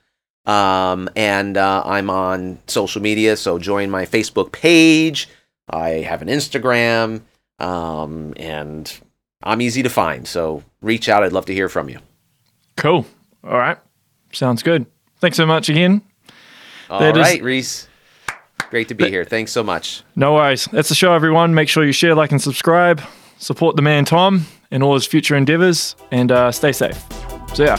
[0.45, 5.29] Um, and uh, I'm on social media, so join my Facebook page.
[5.71, 7.23] I have an Instagram,
[7.61, 8.93] um, and
[9.43, 10.27] I'm easy to find.
[10.27, 11.23] So reach out.
[11.23, 12.01] I'd love to hear from you.
[12.77, 13.07] Cool.
[13.45, 13.79] All right.
[14.33, 14.87] Sounds good.
[15.21, 16.03] Thanks so much again.
[16.91, 17.89] All That is- right, Reese.
[18.71, 19.25] Great to be here.
[19.25, 20.03] Thanks so much.
[20.17, 20.65] No worries.
[20.73, 21.55] That's the show, everyone.
[21.55, 23.03] Make sure you share, like, and subscribe.
[23.39, 26.97] Support the man Tom and all his future endeavors, and uh, stay safe.
[27.55, 27.77] See ya.